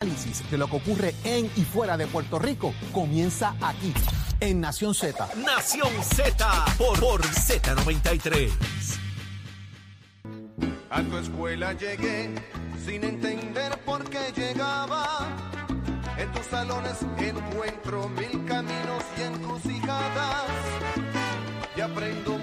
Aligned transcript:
Análisis 0.00 0.48
de 0.48 0.56
lo 0.58 0.68
que 0.68 0.76
ocurre 0.76 1.14
en 1.24 1.46
y 1.56 1.64
fuera 1.64 1.96
de 1.96 2.06
Puerto 2.06 2.38
Rico 2.38 2.72
comienza 2.92 3.56
aquí, 3.60 3.92
en 4.38 4.60
Nación 4.60 4.94
Z. 4.94 5.28
Nación 5.44 5.90
Z 6.04 6.66
por, 6.78 7.00
por 7.00 7.20
Z93. 7.22 8.48
A 10.90 11.02
tu 11.02 11.18
escuela 11.18 11.72
llegué 11.72 12.32
sin 12.86 13.02
entender 13.02 13.76
por 13.80 14.08
qué 14.08 14.32
llegaba. 14.36 15.36
En 16.16 16.30
tus 16.30 16.46
salones 16.46 16.98
encuentro 17.18 18.08
mil 18.08 18.44
caminos 18.44 19.02
y 19.18 19.22
encrucijadas. 19.22 20.44
Y 21.76 21.80
aprendo. 21.80 22.37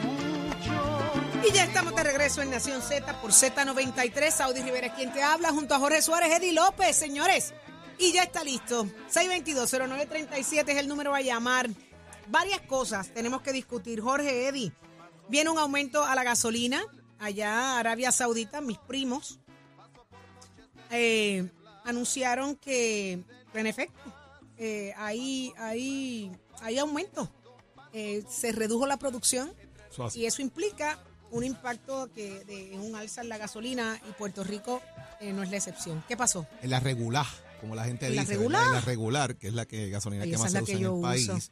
Y 1.47 1.51
ya 1.51 1.65
estamos 1.65 1.95
de 1.95 2.03
regreso 2.03 2.41
en 2.41 2.49
Nación 2.49 2.81
Z 2.81 3.21
por 3.21 3.31
Z93. 3.31 4.31
Saudi 4.31 4.63
Rivera 4.63 4.87
es 4.87 4.93
quien 4.93 5.13
te 5.13 5.21
habla, 5.21 5.51
junto 5.51 5.75
a 5.75 5.79
Jorge 5.79 6.01
Suárez, 6.01 6.31
Eddie 6.31 6.53
López, 6.53 6.95
señores. 6.95 7.53
Y 7.99 8.11
ya 8.13 8.23
está 8.23 8.43
listo. 8.43 8.85
622-0937 9.13 10.69
es 10.69 10.77
el 10.77 10.87
número 10.87 11.13
a 11.13 11.21
llamar. 11.21 11.69
Varias 12.27 12.61
cosas 12.61 13.13
tenemos 13.13 13.41
que 13.41 13.51
discutir. 13.53 14.01
Jorge, 14.01 14.47
Eddie, 14.47 14.71
viene 15.29 15.51
un 15.51 15.59
aumento 15.59 16.03
a 16.03 16.15
la 16.15 16.23
gasolina. 16.23 16.81
Allá, 17.19 17.77
Arabia 17.77 18.11
Saudita, 18.11 18.59
mis 18.59 18.79
primos 18.79 19.39
eh, 20.89 21.47
anunciaron 21.83 22.55
que, 22.55 23.23
en 23.53 23.67
efecto, 23.67 24.01
eh, 24.57 24.93
hay, 24.97 25.53
hay, 25.57 26.31
hay 26.61 26.79
aumento. 26.79 27.29
Eh, 27.93 28.23
se 28.27 28.51
redujo 28.51 28.87
la 28.87 28.97
producción 28.97 29.53
y 30.13 30.25
eso 30.25 30.41
implica 30.41 30.99
un 31.31 31.43
impacto 31.43 32.09
que 32.13 32.43
de 32.45 32.73
en 32.73 32.81
un 32.81 32.95
alza 32.95 33.21
en 33.21 33.29
la 33.29 33.37
gasolina 33.37 33.99
y 34.07 34.11
Puerto 34.13 34.43
Rico 34.43 34.81
eh, 35.19 35.33
no 35.33 35.43
es 35.43 35.49
la 35.51 35.57
excepción. 35.57 36.03
¿Qué 36.07 36.15
pasó? 36.17 36.45
En 36.61 36.69
la 36.69 36.79
regular, 36.79 37.25
como 37.61 37.75
la 37.75 37.85
gente 37.85 38.07
¿En 38.07 38.15
la 38.15 38.21
dice, 38.21 38.33
regular? 38.35 38.61
¿verdad? 38.61 38.67
En 38.75 38.81
la 38.81 38.85
regular, 38.85 39.35
que 39.37 39.47
es 39.47 39.53
la 39.53 39.65
que 39.65 39.89
gasolina 39.89 40.23
Ay, 40.23 40.31
que 40.31 40.37
más 40.37 40.51
se 40.51 40.57
la 40.57 40.63
usa 40.63 40.75
que 40.75 40.81
en 40.83 40.93
el 40.95 41.01
país, 41.01 41.51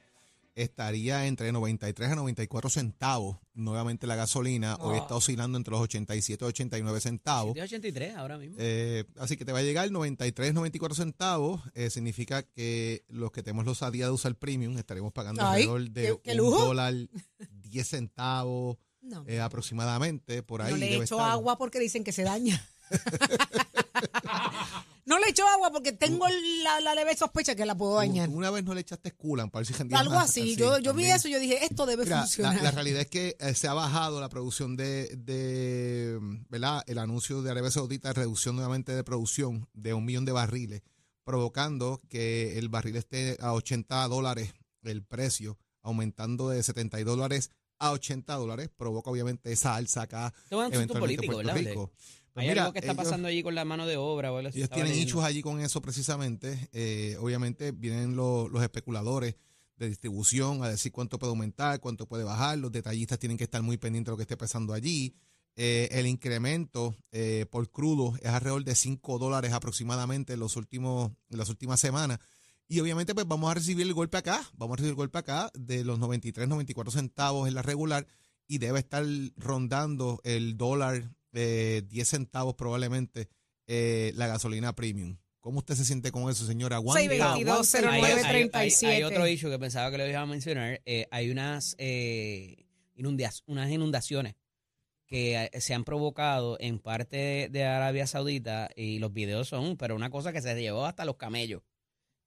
estaría 0.55 1.25
entre 1.25 1.51
93 1.51 2.11
a 2.11 2.15
94 2.15 2.69
centavos. 2.69 3.37
Nuevamente 3.55 4.05
la 4.05 4.15
gasolina 4.15 4.75
hoy 4.79 4.97
está 4.99 5.15
oscilando 5.15 5.57
entre 5.57 5.71
los 5.71 5.81
87 5.81 6.45
y 6.45 6.47
89 6.47 6.99
centavos. 7.01 7.57
83 7.57 8.15
ahora 8.15 8.37
mismo. 8.37 8.55
Eh, 8.59 9.03
así 9.17 9.35
que 9.35 9.45
te 9.45 9.51
va 9.51 9.59
a 9.59 9.63
llegar 9.63 9.89
93, 9.91 10.53
94 10.53 10.95
centavos. 10.95 11.61
Eh, 11.73 11.89
significa 11.89 12.43
que 12.43 13.03
los 13.09 13.31
que 13.31 13.41
tenemos 13.41 13.65
los 13.65 13.81
a 13.81 13.89
día 13.89 14.05
de 14.05 14.11
usar 14.11 14.35
premium 14.35 14.77
estaremos 14.77 15.11
pagando 15.11 15.41
Ay, 15.43 15.63
alrededor 15.63 15.89
de 15.89 16.01
qué- 16.23 16.31
qué 16.35 16.41
un 16.41 16.51
dólar 16.51 16.93
10 17.63 17.87
centavos 17.87 18.77
No, 19.03 19.23
eh, 19.27 19.41
aproximadamente. 19.41 20.43
Por 20.43 20.61
ahí 20.61 20.71
no 20.71 20.77
le 20.77 20.95
echo 20.95 21.03
estar. 21.03 21.31
agua 21.31 21.57
porque 21.57 21.79
dicen 21.79 22.03
que 22.03 22.11
se 22.11 22.23
daña. 22.23 22.63
no 25.05 25.19
le 25.19 25.29
echo 25.29 25.45
agua 25.47 25.71
porque 25.71 25.91
tengo 25.91 26.25
la, 26.63 26.79
la 26.79 26.95
leve 26.95 27.15
sospecha 27.15 27.55
que 27.55 27.65
la 27.65 27.75
puedo 27.75 27.95
dañar. 27.95 28.29
una 28.29 28.49
vez 28.49 28.63
no 28.63 28.73
le 28.73 28.81
echaste 28.81 29.11
coolant 29.11 29.51
para 29.51 29.65
ver 29.65 29.75
si 29.75 29.93
Algo 29.93 30.15
así. 30.15 30.55
Yo, 30.55 30.79
yo 30.79 30.93
vi 30.93 31.05
eso 31.05 31.27
y 31.27 31.31
yo 31.31 31.39
dije, 31.39 31.65
esto 31.65 31.85
debe 31.85 32.05
Mira, 32.05 32.21
funcionar. 32.21 32.61
la 32.61 32.71
realidad 32.71 33.01
es 33.01 33.07
que 33.07 33.35
eh, 33.39 33.53
se 33.53 33.67
ha 33.67 33.73
bajado 33.73 34.21
la 34.21 34.29
producción 34.29 34.77
de, 34.77 35.07
de, 35.17 36.17
¿verdad? 36.49 36.83
El 36.87 36.97
anuncio 36.97 37.41
de 37.41 37.51
Arabia 37.51 37.71
Saudita 37.71 38.13
reducción 38.13 38.55
nuevamente 38.55 38.95
de 38.95 39.03
producción 39.03 39.67
de 39.73 39.93
un 39.93 40.05
millón 40.05 40.23
de 40.23 40.31
barriles, 40.31 40.81
provocando 41.25 42.01
que 42.09 42.57
el 42.57 42.69
barril 42.69 42.95
esté 42.95 43.37
a 43.41 43.53
80 43.53 44.07
dólares 44.07 44.53
el 44.83 45.03
precio, 45.03 45.57
aumentando 45.81 46.49
de 46.49 46.63
72 46.63 47.15
dólares 47.15 47.51
a 47.87 47.91
80 47.91 48.33
dólares, 48.35 48.69
provoca 48.75 49.09
obviamente 49.11 49.51
esa 49.51 49.75
alza 49.75 50.03
acá 50.03 50.33
Esto 50.43 50.61
es 50.61 50.67
un 50.69 50.73
asunto 50.73 50.99
político, 50.99 51.37
¿verdad? 51.37 51.55
Rico. 51.55 51.91
Pues 52.33 52.43
Hay 52.43 52.49
mira, 52.49 52.63
algo 52.63 52.73
que 52.73 52.79
está 52.79 52.93
ellos- 52.93 53.03
pasando 53.03 53.27
allí 53.27 53.43
con 53.43 53.53
la 53.53 53.63
mano 53.65 53.85
de 53.85 53.97
obra. 53.97 54.31
o 54.31 54.39
ellos 54.39 54.69
tienen 54.69 54.93
hechos 54.93 55.23
allí 55.23 55.41
con 55.41 55.59
eso 55.59 55.81
precisamente. 55.81 56.69
Eh, 56.73 57.15
obviamente 57.19 57.71
vienen 57.71 58.15
los, 58.15 58.49
los 58.49 58.63
especuladores 58.63 59.35
de 59.77 59.87
distribución 59.89 60.63
a 60.63 60.69
decir 60.69 60.91
cuánto 60.91 61.19
puede 61.19 61.31
aumentar, 61.31 61.79
cuánto 61.79 62.07
puede 62.07 62.23
bajar. 62.23 62.57
Los 62.57 62.71
detallistas 62.71 63.19
tienen 63.19 63.37
que 63.37 63.43
estar 63.43 63.61
muy 63.61 63.77
pendientes 63.77 64.07
de 64.07 64.11
lo 64.13 64.17
que 64.17 64.23
esté 64.23 64.37
pasando 64.37 64.73
allí. 64.73 65.15
Eh, 65.55 65.89
el 65.91 66.07
incremento 66.07 66.95
eh, 67.11 67.45
por 67.51 67.69
crudo 67.69 68.15
es 68.21 68.29
alrededor 68.29 68.63
de 68.63 68.73
5 68.73 69.19
dólares 69.19 69.53
aproximadamente 69.53 70.33
en, 70.33 70.39
los 70.39 70.55
últimos, 70.55 71.11
en 71.29 71.37
las 71.37 71.49
últimas 71.49 71.79
semanas. 71.79 72.17
Y 72.73 72.79
obviamente 72.79 73.13
pues 73.13 73.27
vamos 73.27 73.51
a 73.51 73.53
recibir 73.53 73.85
el 73.85 73.93
golpe 73.93 74.17
acá, 74.17 74.41
vamos 74.55 74.73
a 74.73 74.77
recibir 74.77 74.91
el 74.93 74.95
golpe 74.95 75.19
acá 75.19 75.51
de 75.53 75.83
los 75.83 75.99
93, 75.99 76.47
94 76.47 76.91
centavos 76.91 77.47
en 77.47 77.53
la 77.53 77.61
regular 77.61 78.07
y 78.47 78.57
debe 78.57 78.79
estar 78.79 79.05
rondando 79.37 80.19
el 80.23 80.57
dólar 80.57 81.11
eh, 81.33 81.83
10 81.87 82.07
centavos 82.07 82.55
probablemente 82.55 83.29
eh, 83.67 84.11
la 84.15 84.25
gasolina 84.25 84.73
premium. 84.73 85.17
¿Cómo 85.39 85.59
usted 85.59 85.75
se 85.75 85.85
siente 85.85 86.11
con 86.11 86.29
eso, 86.31 86.47
señora? 86.47 86.77
Aguanta, 86.77 87.01
622 87.01 87.75
aguanta. 87.75 87.91
Hay, 87.91 88.01
hay- 88.01 88.11
hay- 88.13 88.69
0937. 88.71 88.95
hay 88.95 89.03
otro 89.03 89.27
issue 89.27 89.49
que 89.51 89.59
pensaba 89.59 89.91
que 89.91 89.97
lo 89.99 90.07
iba 90.07 90.21
a 90.21 90.25
mencionar. 90.25 90.81
Eh, 90.85 91.05
hay 91.11 91.29
unas, 91.29 91.75
eh, 91.77 92.65
inundas- 92.95 93.43
unas 93.45 93.69
inundaciones 93.69 94.35
que 95.05 95.51
se 95.59 95.73
han 95.75 95.83
provocado 95.83 96.57
en 96.59 96.79
parte 96.79 97.17
de, 97.17 97.49
de 97.51 97.65
Arabia 97.65 98.07
Saudita 98.07 98.69
y 98.75 98.97
los 98.99 99.13
videos 99.13 99.47
son, 99.49 99.77
pero 99.77 99.95
una 99.95 100.09
cosa 100.09 100.33
que 100.33 100.41
se 100.41 100.59
llevó 100.59 100.85
hasta 100.85 101.05
los 101.05 101.17
camellos. 101.17 101.61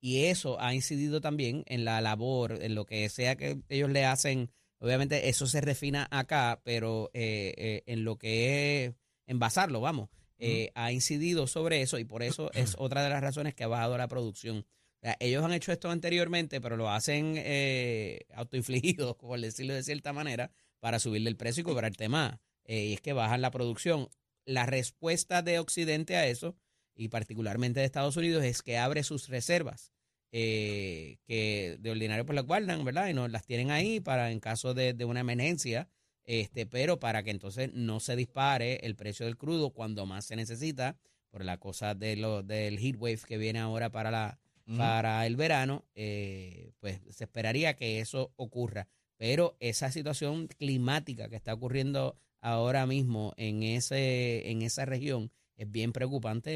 Y 0.06 0.26
eso 0.26 0.60
ha 0.60 0.72
incidido 0.72 1.20
también 1.20 1.64
en 1.66 1.84
la 1.84 2.00
labor, 2.00 2.62
en 2.62 2.76
lo 2.76 2.86
que 2.86 3.08
sea 3.08 3.34
que 3.34 3.58
ellos 3.68 3.90
le 3.90 4.04
hacen. 4.04 4.52
Obviamente 4.78 5.28
eso 5.28 5.48
se 5.48 5.60
refina 5.60 6.06
acá, 6.12 6.60
pero 6.62 7.10
eh, 7.12 7.52
eh, 7.56 7.82
en 7.86 8.04
lo 8.04 8.16
que 8.16 8.84
es 8.84 8.94
envasarlo, 9.26 9.80
vamos, 9.80 10.08
eh, 10.38 10.70
ha 10.76 10.92
incidido 10.92 11.48
sobre 11.48 11.82
eso 11.82 11.98
y 11.98 12.04
por 12.04 12.22
eso 12.22 12.52
es 12.52 12.76
otra 12.78 13.02
de 13.02 13.10
las 13.10 13.20
razones 13.20 13.56
que 13.56 13.64
ha 13.64 13.66
bajado 13.66 13.98
la 13.98 14.06
producción. 14.06 14.58
O 14.58 14.98
sea, 15.02 15.16
ellos 15.18 15.44
han 15.44 15.52
hecho 15.52 15.72
esto 15.72 15.90
anteriormente, 15.90 16.60
pero 16.60 16.76
lo 16.76 16.88
hacen 16.88 17.34
eh, 17.38 18.26
autoinfligidos, 18.32 19.16
por 19.18 19.40
decirlo 19.40 19.74
de 19.74 19.82
cierta 19.82 20.12
manera, 20.12 20.52
para 20.78 21.00
subirle 21.00 21.30
el 21.30 21.36
precio 21.36 21.62
y 21.62 21.64
cobrarte 21.64 22.08
más. 22.08 22.38
Y 22.64 22.92
es 22.92 23.00
que 23.00 23.12
bajan 23.12 23.42
la 23.42 23.50
producción. 23.50 24.08
La 24.44 24.66
respuesta 24.66 25.42
de 25.42 25.58
Occidente 25.58 26.14
a 26.14 26.28
eso, 26.28 26.54
y 26.94 27.08
particularmente 27.08 27.80
de 27.80 27.86
Estados 27.86 28.16
Unidos, 28.16 28.44
es 28.44 28.62
que 28.62 28.78
abre 28.78 29.02
sus 29.02 29.26
reservas, 29.26 29.95
eh, 30.38 31.16
que 31.26 31.78
de 31.80 31.90
ordinario 31.90 32.26
pues 32.26 32.36
las 32.36 32.44
guardan, 32.44 32.84
¿verdad? 32.84 33.08
Y 33.08 33.14
no 33.14 33.26
las 33.26 33.46
tienen 33.46 33.70
ahí 33.70 34.00
para 34.00 34.30
en 34.30 34.38
caso 34.38 34.74
de, 34.74 34.92
de 34.92 35.06
una 35.06 35.20
emergencia, 35.20 35.88
este, 36.24 36.66
pero 36.66 37.00
para 37.00 37.22
que 37.22 37.30
entonces 37.30 37.72
no 37.72 38.00
se 38.00 38.16
dispare 38.16 38.80
el 38.82 38.96
precio 38.96 39.24
del 39.24 39.38
crudo 39.38 39.70
cuando 39.70 40.04
más 40.04 40.26
se 40.26 40.36
necesita, 40.36 40.98
por 41.30 41.42
la 41.42 41.56
cosa 41.58 41.94
de 41.94 42.16
lo, 42.16 42.42
del 42.42 42.78
heat 42.78 42.96
wave 42.98 43.20
que 43.26 43.38
viene 43.38 43.60
ahora 43.60 43.90
para 43.90 44.10
la 44.10 44.38
para 44.76 45.24
el 45.26 45.36
verano, 45.36 45.84
eh, 45.94 46.72
pues 46.80 47.00
se 47.10 47.24
esperaría 47.24 47.76
que 47.76 48.00
eso 48.00 48.32
ocurra. 48.36 48.88
Pero 49.16 49.56
esa 49.60 49.90
situación 49.90 50.48
climática 50.48 51.30
que 51.30 51.36
está 51.36 51.54
ocurriendo 51.54 52.18
ahora 52.42 52.84
mismo 52.84 53.32
en 53.38 53.62
ese 53.62 54.50
en 54.50 54.60
esa 54.60 54.84
región 54.84 55.30
es 55.56 55.70
bien 55.70 55.92
preocupante 55.92 56.50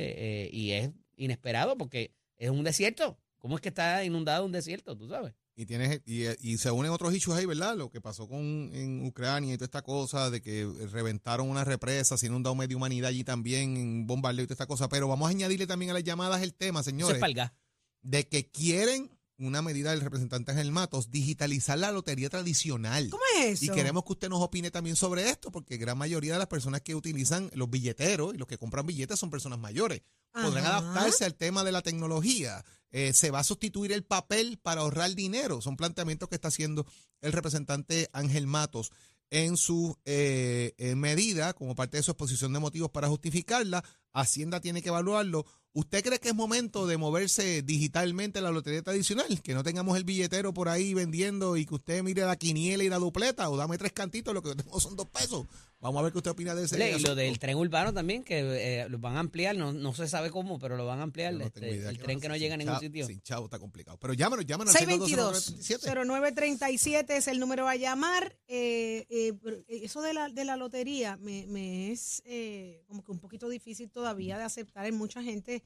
eh, 0.44 0.50
y 0.52 0.72
es 0.72 0.90
inesperado 1.16 1.78
porque 1.78 2.12
es 2.36 2.50
un 2.50 2.64
desierto. 2.64 3.16
¿Cómo 3.40 3.56
es 3.56 3.62
que 3.62 3.70
está 3.70 4.04
inundado 4.04 4.44
un 4.44 4.52
desierto? 4.52 4.96
Tú 4.96 5.08
sabes. 5.08 5.34
Y 5.56 5.66
tienes 5.66 6.00
y, 6.06 6.26
y 6.40 6.58
se 6.58 6.70
unen 6.70 6.92
otros 6.92 7.14
issues 7.14 7.36
ahí, 7.36 7.46
¿verdad? 7.46 7.76
Lo 7.76 7.90
que 7.90 8.00
pasó 8.00 8.28
con 8.28 8.38
en 8.38 9.04
Ucrania 9.06 9.54
y 9.54 9.56
toda 9.56 9.64
esta 9.64 9.82
cosa 9.82 10.30
de 10.30 10.40
que 10.40 10.70
reventaron 10.92 11.48
una 11.48 11.64
represa, 11.64 12.16
se 12.16 12.26
inundó 12.26 12.54
medio 12.54 12.76
humanidad 12.76 13.08
allí 13.08 13.24
también, 13.24 13.76
en 13.76 14.06
bombardeo 14.06 14.44
y 14.44 14.46
toda 14.46 14.54
esta 14.54 14.66
cosa. 14.66 14.88
Pero 14.88 15.08
vamos 15.08 15.26
a 15.26 15.30
añadirle 15.30 15.66
también 15.66 15.90
a 15.90 15.94
las 15.94 16.04
llamadas 16.04 16.42
el 16.42 16.54
tema, 16.54 16.82
señores, 16.82 17.16
es 17.16 17.20
palga. 17.20 17.54
de 18.02 18.28
que 18.28 18.50
quieren 18.50 19.10
una 19.40 19.62
medida 19.62 19.90
del 19.90 20.00
representante 20.00 20.52
Ángel 20.52 20.70
Matos, 20.72 21.10
digitalizar 21.10 21.78
la 21.78 21.92
lotería 21.92 22.28
tradicional. 22.28 23.08
¿Cómo 23.10 23.22
es 23.38 23.62
Y 23.62 23.66
eso? 23.66 23.74
queremos 23.74 24.04
que 24.04 24.12
usted 24.12 24.28
nos 24.28 24.42
opine 24.42 24.70
también 24.70 24.96
sobre 24.96 25.28
esto, 25.28 25.50
porque 25.50 25.76
gran 25.76 25.98
mayoría 25.98 26.34
de 26.34 26.38
las 26.38 26.48
personas 26.48 26.82
que 26.82 26.94
utilizan 26.94 27.50
los 27.54 27.70
billeteros 27.70 28.34
y 28.34 28.38
los 28.38 28.46
que 28.46 28.58
compran 28.58 28.86
billetes 28.86 29.18
son 29.18 29.30
personas 29.30 29.58
mayores. 29.58 30.02
Podrán 30.32 30.66
adaptarse 30.66 31.24
al 31.24 31.34
tema 31.34 31.64
de 31.64 31.72
la 31.72 31.82
tecnología. 31.82 32.64
Eh, 32.92 33.12
se 33.12 33.30
va 33.30 33.40
a 33.40 33.44
sustituir 33.44 33.92
el 33.92 34.04
papel 34.04 34.58
para 34.62 34.82
ahorrar 34.82 35.14
dinero. 35.14 35.60
Son 35.60 35.76
planteamientos 35.76 36.28
que 36.28 36.36
está 36.36 36.48
haciendo 36.48 36.86
el 37.20 37.32
representante 37.32 38.08
Ángel 38.12 38.46
Matos 38.46 38.90
en 39.30 39.56
su 39.56 39.96
eh, 40.04 40.74
eh, 40.76 40.94
medida, 40.96 41.52
como 41.52 41.74
parte 41.74 41.96
de 41.96 42.02
su 42.02 42.10
exposición 42.10 42.52
de 42.52 42.58
motivos 42.58 42.90
para 42.90 43.08
justificarla. 43.08 43.84
Hacienda 44.12 44.60
tiene 44.60 44.82
que 44.82 44.88
evaluarlo. 44.88 45.46
¿Usted 45.72 46.02
cree 46.02 46.18
que 46.18 46.30
es 46.30 46.34
momento 46.34 46.86
de 46.88 46.96
moverse 46.96 47.62
digitalmente 47.62 48.40
a 48.40 48.42
la 48.42 48.50
lotería 48.50 48.82
tradicional? 48.82 49.40
Que 49.40 49.54
no 49.54 49.62
tengamos 49.62 49.96
el 49.96 50.02
billetero 50.02 50.52
por 50.52 50.68
ahí 50.68 50.94
vendiendo 50.94 51.56
y 51.56 51.64
que 51.64 51.74
usted 51.76 52.02
mire 52.02 52.22
la 52.22 52.34
quiniela 52.36 52.82
y 52.82 52.88
la 52.88 52.98
dupleta 52.98 53.48
o 53.48 53.56
dame 53.56 53.78
tres 53.78 53.92
cantitos, 53.92 54.34
lo 54.34 54.42
que 54.42 54.48
yo 54.48 54.56
tengo 54.56 54.80
son 54.80 54.96
dos 54.96 55.06
pesos. 55.08 55.46
Vamos 55.82 56.00
a 56.00 56.02
ver 56.02 56.12
qué 56.12 56.18
usted 56.18 56.32
opina 56.32 56.54
de 56.54 56.64
ese. 56.64 56.98
Y 56.98 57.00
lo 57.00 57.14
del 57.14 57.38
tren 57.38 57.56
urbano 57.56 57.94
también, 57.94 58.22
que 58.22 58.40
eh, 58.82 58.88
lo 58.90 58.98
van 58.98 59.16
a 59.16 59.20
ampliar, 59.20 59.56
no, 59.56 59.72
no 59.72 59.94
se 59.94 60.08
sabe 60.08 60.30
cómo, 60.30 60.58
pero 60.58 60.76
lo 60.76 60.84
van 60.84 60.98
a 61.00 61.04
ampliar. 61.04 61.32
No 61.32 61.44
este, 61.46 61.88
el 61.88 61.98
tren 61.98 62.20
que 62.20 62.28
no 62.28 62.36
llega 62.36 62.54
a 62.54 62.58
Sin 62.58 62.66
ningún 62.66 62.74
chavo- 62.74 62.80
sitio. 62.80 63.06
Sin 63.06 63.22
chavo 63.22 63.44
está 63.46 63.58
complicado. 63.58 63.96
Pero 63.98 64.12
llámanos, 64.12 64.44
llámanos. 64.44 64.74
al 64.74 64.78
622 64.86 65.56
622-0937. 65.58 66.04
0937 66.06 67.16
es 67.16 67.28
el 67.28 67.38
número 67.40 67.66
a 67.66 67.76
llamar. 67.76 68.36
Eh, 68.46 69.06
eh, 69.08 69.32
pero 69.42 69.56
eso 69.68 70.02
de 70.02 70.12
la, 70.12 70.28
de 70.28 70.44
la 70.44 70.56
lotería 70.58 71.16
me, 71.16 71.46
me 71.46 71.92
es 71.92 72.22
eh, 72.26 72.82
como 72.86 73.02
que 73.02 73.12
un 73.12 73.18
poquito 73.20 73.48
difícil 73.48 73.90
todavía 73.90 74.36
de 74.36 74.44
aceptar 74.44 74.84
en 74.84 74.96
mucha 74.96 75.22
gente 75.22 75.59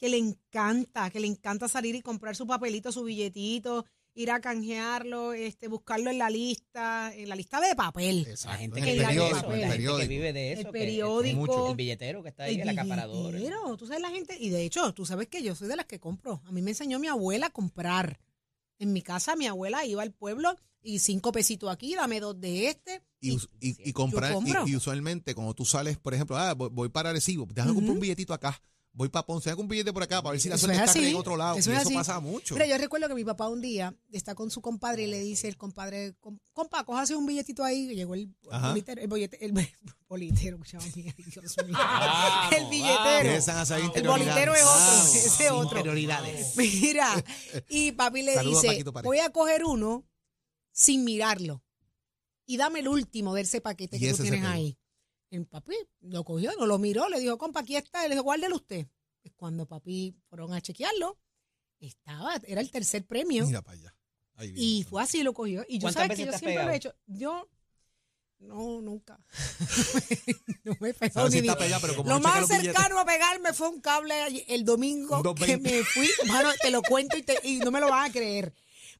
que 0.00 0.08
le 0.08 0.16
encanta, 0.16 1.10
que 1.10 1.20
le 1.20 1.26
encanta 1.26 1.68
salir 1.68 1.94
y 1.94 2.00
comprar 2.00 2.34
su 2.34 2.46
papelito, 2.46 2.90
su 2.90 3.04
billetito, 3.04 3.84
ir 4.14 4.30
a 4.30 4.40
canjearlo, 4.40 5.34
este, 5.34 5.68
buscarlo 5.68 6.10
en 6.10 6.16
la 6.18 6.30
lista, 6.30 7.12
en 7.14 7.28
la 7.28 7.36
lista 7.36 7.60
de 7.60 7.74
papel. 7.76 8.26
La 8.46 8.56
gente 8.56 8.78
en 8.78 8.84
que 8.86 8.90
el 8.92 8.98
vive 8.98 9.02
de 9.02 9.06
periódico, 9.06 9.48
la 9.50 9.54
el 9.54 9.60
gente 9.60 9.66
que 9.66 9.70
periódico. 9.76 10.08
vive 10.08 10.32
de 10.32 10.52
eso. 10.52 10.60
El 10.60 10.66
que- 10.66 10.72
periódico. 10.72 11.36
Mucho. 11.36 11.68
el 11.70 11.76
billetero 11.76 12.22
que 12.22 12.28
está 12.30 12.44
ahí, 12.44 12.60
el, 12.60 12.68
acaparador. 12.70 13.34
billetero, 13.34 13.76
tú 13.76 13.86
sabes 13.86 14.00
la 14.02 14.10
gente, 14.10 14.36
y 14.40 14.48
de 14.48 14.64
hecho, 14.64 14.92
tú 14.94 15.04
sabes 15.04 15.28
que 15.28 15.42
yo 15.42 15.54
soy 15.54 15.68
de 15.68 15.76
las 15.76 15.86
que 15.86 16.00
compro. 16.00 16.40
A 16.46 16.50
mí 16.50 16.62
me 16.62 16.70
enseñó 16.70 16.98
mi 16.98 17.06
abuela 17.08 17.46
a 17.46 17.50
comprar. 17.50 18.18
En 18.78 18.94
mi 18.94 19.02
casa, 19.02 19.36
mi 19.36 19.46
abuela 19.46 19.84
iba 19.84 20.02
al 20.02 20.12
pueblo 20.12 20.56
y 20.82 21.00
cinco 21.00 21.30
pesitos 21.32 21.70
aquí, 21.70 21.94
dame 21.94 22.18
dos 22.20 22.40
de 22.40 22.68
este. 22.68 23.02
Y, 23.20 23.32
y, 23.60 23.76
y 23.90 23.92
comprar, 23.92 24.34
y, 24.66 24.70
y 24.70 24.76
usualmente 24.76 25.34
cuando 25.34 25.52
tú 25.52 25.66
sales, 25.66 25.98
por 25.98 26.14
ejemplo, 26.14 26.38
ah, 26.38 26.54
voy, 26.54 26.70
voy 26.72 26.88
para 26.88 27.10
Arecibo, 27.10 27.46
déjame 27.52 27.74
comprar 27.74 27.92
un 27.94 28.00
billetito 28.00 28.32
acá, 28.32 28.58
voy 29.00 29.08
para 29.08 29.24
Ponce, 29.24 29.48
déjame 29.48 29.62
un 29.62 29.68
billete 29.68 29.92
por 29.94 30.02
acá 30.02 30.20
para 30.22 30.32
ver 30.32 30.40
si 30.40 30.48
la 30.50 30.56
Eso 30.56 30.66
suerte 30.66 30.82
es 30.84 30.88
está 30.90 31.08
en 31.08 31.14
otro 31.16 31.36
lado. 31.36 31.56
eso 31.56 31.70
y 31.70 31.72
es 31.74 31.80
eso 31.80 31.88
así. 31.88 31.94
pasa 31.96 32.20
mucho. 32.20 32.54
Pero 32.54 32.66
yo 32.66 32.76
recuerdo 32.76 33.08
que 33.08 33.14
mi 33.14 33.24
papá 33.24 33.48
un 33.48 33.62
día 33.62 33.94
está 34.12 34.34
con 34.34 34.50
su 34.50 34.60
compadre 34.60 35.04
y 35.04 35.06
le 35.06 35.20
dice 35.20 35.48
el 35.48 35.56
compadre, 35.56 36.14
"Com- 36.20 36.38
compa, 36.52 36.84
cójase 36.84 37.16
un 37.16 37.24
billetito 37.24 37.64
ahí. 37.64 37.90
Y 37.90 37.94
llegó 37.96 38.14
el 38.14 38.34
bolitero, 38.42 39.00
el, 39.00 39.08
bollete- 39.08 39.38
el 39.40 39.52
bolitero, 40.08 40.58
Dios 40.64 41.56
mío. 41.66 41.78
Vamos, 41.78 42.52
el 42.52 42.66
billetero. 42.68 43.90
El 43.94 44.06
bolitero 44.06 44.54
es 44.54 44.64
otro, 44.64 44.98
interioridades. 44.98 45.26
ese 45.26 45.46
es 45.46 45.50
otro. 45.50 45.82
Mira, 46.56 47.24
y 47.68 47.92
papi 47.92 48.22
le 48.22 48.34
Saludos 48.34 48.62
dice, 48.62 48.84
voy 49.02 49.18
a 49.20 49.30
coger 49.30 49.64
uno 49.64 50.04
sin 50.72 51.04
mirarlo 51.04 51.62
y 52.46 52.56
dame 52.56 52.80
el 52.80 52.88
último 52.88 53.34
de 53.34 53.42
ese 53.42 53.60
paquete 53.60 53.96
Y 53.96 54.00
que 54.00 54.12
tú 54.14 54.22
tienes 54.22 54.44
ahí. 54.44 54.76
El 55.30 55.46
papi 55.46 55.74
lo 56.00 56.24
cogió, 56.24 56.52
no 56.58 56.66
lo 56.66 56.78
miró, 56.78 57.08
le 57.08 57.20
dijo, 57.20 57.38
compa, 57.38 57.60
aquí 57.60 57.76
está. 57.76 58.02
Le 58.02 58.10
dijo, 58.14 58.24
guárdelo 58.24 58.56
usted. 58.56 58.86
Pues 59.22 59.32
cuando 59.36 59.66
papi 59.66 60.14
fueron 60.28 60.52
a 60.52 60.60
chequearlo, 60.60 61.18
estaba, 61.78 62.34
era 62.46 62.60
el 62.60 62.70
tercer 62.70 63.06
premio. 63.06 63.46
Mira 63.46 63.62
para 63.62 63.78
allá. 63.78 63.94
Ahí 64.34 64.50
viene. 64.52 64.66
Y 64.68 64.82
fue 64.84 65.02
así, 65.02 65.22
lo 65.22 65.32
cogió. 65.32 65.64
Y 65.68 65.78
yo 65.78 65.82
¿Cuántas 65.82 66.02
sabes 66.04 66.16
que 66.18 66.24
yo 66.26 66.32
siempre 66.32 66.54
lo 66.54 66.60
pegado? 66.60 66.70
he 66.72 66.76
hecho. 66.76 66.94
Yo, 67.06 67.48
no, 68.38 68.80
nunca. 68.80 69.20
no 70.64 70.76
me 70.80 70.88
he 70.90 70.94
pegado 70.94 71.20
¿Sabes 71.20 71.32
si 71.32 71.40
ni 71.42 71.48
está 71.48 71.60
ni- 71.60 71.64
pegado? 71.66 71.80
Pero 71.82 71.96
como 71.96 72.08
Lo 72.08 72.14
no 72.16 72.20
más 72.28 72.46
cercano 72.48 72.98
a 72.98 73.04
pegarme 73.04 73.52
fue 73.52 73.68
un 73.68 73.80
cable 73.80 74.14
el 74.48 74.64
domingo 74.64 75.16
que 75.22 75.56
220. 75.56 75.70
me 75.78 75.84
fui. 75.84 76.08
Mano, 76.26 76.50
te 76.60 76.70
lo 76.70 76.82
cuento 76.82 77.16
y, 77.16 77.22
te- 77.22 77.40
y 77.46 77.58
no 77.58 77.70
me 77.70 77.80
lo 77.80 77.88
van 77.90 78.10
a 78.10 78.12
creer. 78.12 78.52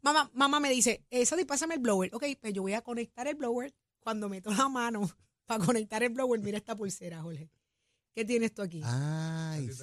Mamá, 0.02 0.30
mamá 0.34 0.60
me 0.60 0.70
dice, 0.70 1.04
eso 1.10 1.36
pásame 1.46 1.74
el 1.74 1.80
blower. 1.80 2.14
Ok, 2.14 2.24
pues 2.40 2.52
yo 2.52 2.62
voy 2.62 2.74
a 2.74 2.82
conectar 2.82 3.26
el 3.26 3.34
blower. 3.34 3.74
Cuando 4.00 4.28
meto 4.28 4.50
la 4.50 4.68
mano 4.68 5.10
para 5.58 5.64
conectar 5.64 6.02
el 6.02 6.10
blower, 6.10 6.40
mira 6.40 6.58
esta 6.58 6.76
pulsera, 6.76 7.20
Jorge. 7.22 7.50
¿Qué 8.14 8.24
tienes 8.24 8.52
tú 8.54 8.62
aquí? 8.62 8.80
Ay, 8.84 9.68
sí. 9.72 9.82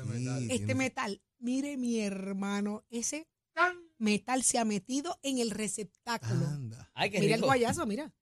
este 0.50 0.58
tiene- 0.60 0.76
metal, 0.76 1.22
mire 1.40 1.78
mi 1.78 2.00
hermano, 2.00 2.84
ese 2.90 3.28
metal 3.98 4.44
se 4.44 4.60
ha 4.60 4.66
metido 4.66 5.18
en 5.24 5.40
el 5.40 5.52
receptáculo. 5.52 6.46
Anda. 6.46 6.90
Ay, 6.94 7.10
qué 7.10 7.20
Mira 7.20 7.36
el 7.36 7.42
guayazo, 7.42 7.86
mira. 7.86 8.14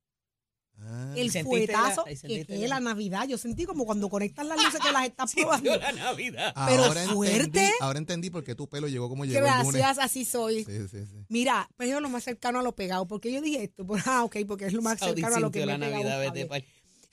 Ah. 0.77 1.13
El 1.15 1.27
la- 1.33 1.43
fuetazo 1.43 2.03
y 2.09 2.15
que 2.17 2.41
es 2.49 2.59
la- 2.61 2.67
la 2.67 2.79
Navidad. 2.81 3.25
Yo 3.27 3.37
sentí 3.37 3.65
como 3.65 3.85
cuando 3.85 4.09
conectas 4.09 4.45
las 4.45 4.61
luces 4.61 4.79
que 4.81 4.91
las 4.91 5.05
estás 5.05 5.33
probando. 5.35 5.75
La 5.77 5.91
Navidad. 5.93 6.53
Pero 6.67 6.83
Ahora 6.83 7.05
fuerte. 7.13 7.43
Entendí, 7.45 7.71
ahora 7.79 7.99
entendí 7.99 8.29
por 8.29 8.43
qué 8.43 8.55
tu 8.55 8.67
pelo 8.67 8.87
llegó 8.89 9.07
como 9.07 9.23
llegó 9.25 9.37
el 9.39 9.43
lunes. 9.45 9.73
Gracias, 9.81 9.97
así 10.05 10.25
soy. 10.25 10.65
Sí, 10.65 10.87
sí, 10.89 11.05
sí. 11.05 11.25
Mira, 11.29 11.69
pero 11.77 11.95
es 11.95 12.01
lo 12.01 12.09
más 12.09 12.23
cercano 12.25 12.59
a 12.59 12.63
lo 12.63 12.75
pegado. 12.75 13.07
porque 13.07 13.31
yo 13.31 13.41
dije 13.41 13.63
esto? 13.63 13.85
Por- 13.87 14.01
ah, 14.05 14.23
ok, 14.25 14.35
porque 14.47 14.65
es 14.65 14.73
lo 14.73 14.81
más 14.81 14.99
Saudi 14.99 15.21
cercano 15.21 15.37
a 15.37 15.39
lo 15.39 15.51
que 15.51 15.61
me 15.61 15.65
la 15.65 15.75
he 15.75 15.79
pegado 15.79 16.03
Navidad. 16.03 16.33
vete 16.33 16.45
pa'l- 16.47 16.65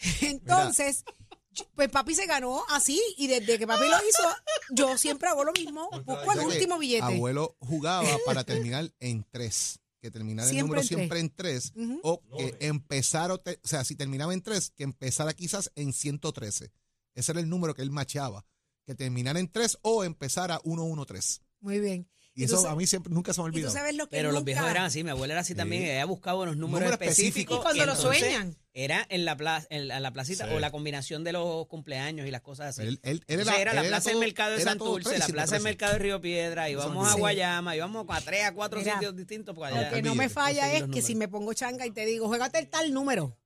Entonces, 0.23 1.05
yo- 1.53 1.65
pues 1.75 1.89
papi 1.91 2.15
se 2.15 2.27
ganó 2.27 2.65
así 2.71 3.01
y 3.19 3.27
desde 3.27 3.59
que 3.59 3.67
papi 3.67 3.85
lo 3.89 3.97
hizo, 3.97 4.29
yo 4.71 4.97
siempre 4.99 5.29
hago 5.29 5.45
lo 5.45 5.53
mismo. 5.53 5.89
Busco 6.05 6.33
el 6.33 6.39
que 6.41 6.47
último 6.47 6.79
billete. 6.79 7.05
Abuelo 7.05 7.57
jugaba 7.61 8.09
para 8.27 8.45
terminar 8.45 8.91
en 9.01 9.25
tres. 9.31 9.79
Que 10.01 10.11
terminara 10.11 10.49
el 10.49 10.53
Siempre 10.55 10.67
número 10.67 10.81
en 10.81 10.89
tres. 10.89 10.99
siempre 10.99 11.21
en 11.21 11.31
tres. 11.31 11.73
Ujú. 11.77 12.01
O 12.03 12.21
que 12.37 12.57
empezara, 12.67 13.35
o, 13.35 13.39
te- 13.39 13.61
o 13.63 13.69
sea, 13.69 13.85
si 13.85 13.95
terminaba 13.95 14.35
en 14.35 14.43
tres, 14.43 14.71
que 14.71 14.83
empezara 14.83 15.33
quizás 15.33 15.71
en 15.77 15.93
113. 15.93 16.73
Ese 17.15 17.31
era 17.33 17.41
el 17.41 17.49
número 17.49 17.73
que 17.75 17.83
él 17.83 17.93
macheaba. 17.93 18.45
Que 18.85 18.97
terminara 18.97 19.39
en 19.39 19.47
tres 19.47 19.79
o 19.83 20.03
empezara 20.03 20.61
113. 20.65 21.43
Muy 21.61 21.79
bien. 21.79 22.09
Y 22.35 22.45
eso 22.45 22.67
a 22.67 22.75
mí 22.75 22.87
siempre, 22.87 23.13
nunca 23.13 23.35
se 23.35 23.41
me 23.43 23.47
ha 23.47 23.49
Y 23.49 23.53
tú 23.53 23.57
olvidado. 23.57 23.75
sabes 23.75 23.95
lo 23.95 24.07
que 24.09 24.17
Pero 24.17 24.33
los 24.33 24.43
viejos 24.43 24.71
eran 24.71 24.85
así, 24.85 25.05
mi 25.05 25.11
abuela 25.11 25.35
era 25.35 25.43
así 25.43 25.55
también, 25.55 25.83
ella 25.83 26.05
buscaba 26.07 26.41
unos 26.43 26.57
números 26.57 26.89
Número 26.89 26.95
específicos. 26.95 27.27
específico. 27.27 27.55
Y 27.55 27.63
cuando 27.63 27.87
lo 27.87 27.95
sueñan. 27.95 28.57
Era 28.75 29.07
en 29.11 29.27
la, 29.27 29.37
plaza, 29.37 29.67
en 29.69 29.89
la, 29.89 29.99
en 29.99 30.03
la 30.03 30.13
placita 30.15 30.47
Sí. 30.49 30.55
o 30.55 30.59
la 30.59 30.71
combinación 30.71 31.25
de 31.25 31.33
los 31.33 31.67
cumpleaños 31.67 32.27
y 32.27 32.31
las 32.31 32.41
cosas 32.41 32.69
así. 32.79 32.89
Él- 32.89 33.01
él- 33.03 33.23
era, 33.29 33.75
la 33.75 33.83
él 33.83 33.89
plaza 33.89 34.09
del 34.09 34.19
mercado 34.19 34.57
de 34.57 34.63
Santurce, 34.63 35.19
la 35.19 35.27
plaza 35.27 35.57
del 35.57 35.61
113. 35.61 35.63
mercado 35.63 35.93
de 35.93 35.99
Río 35.99 36.21
Piedra, 36.23 36.71
íbamos 36.71 37.07
a 37.07 37.13
Sí. 37.13 37.19
Guayama, 37.19 37.77
íbamos 37.77 38.07
a 38.09 38.21
tres, 38.23 38.45
a 38.47 38.55
cuatro 38.55 38.79
Mira, 38.79 38.95
sitios 38.95 39.15
distintos. 39.15 39.55
Lo 39.55 39.91
que 39.93 40.01
no 40.01 40.15
me 40.15 40.31
falla 40.31 40.73
es 40.73 40.85
que 40.85 41.03
si 41.03 41.15
me 41.15 41.29
pongo 41.29 41.53
changa 41.53 41.85
y 41.85 41.91
te 41.91 42.07
digo, 42.07 42.29
juégate 42.29 42.59
el 42.61 42.69
tal 42.71 42.95
número 42.95 43.37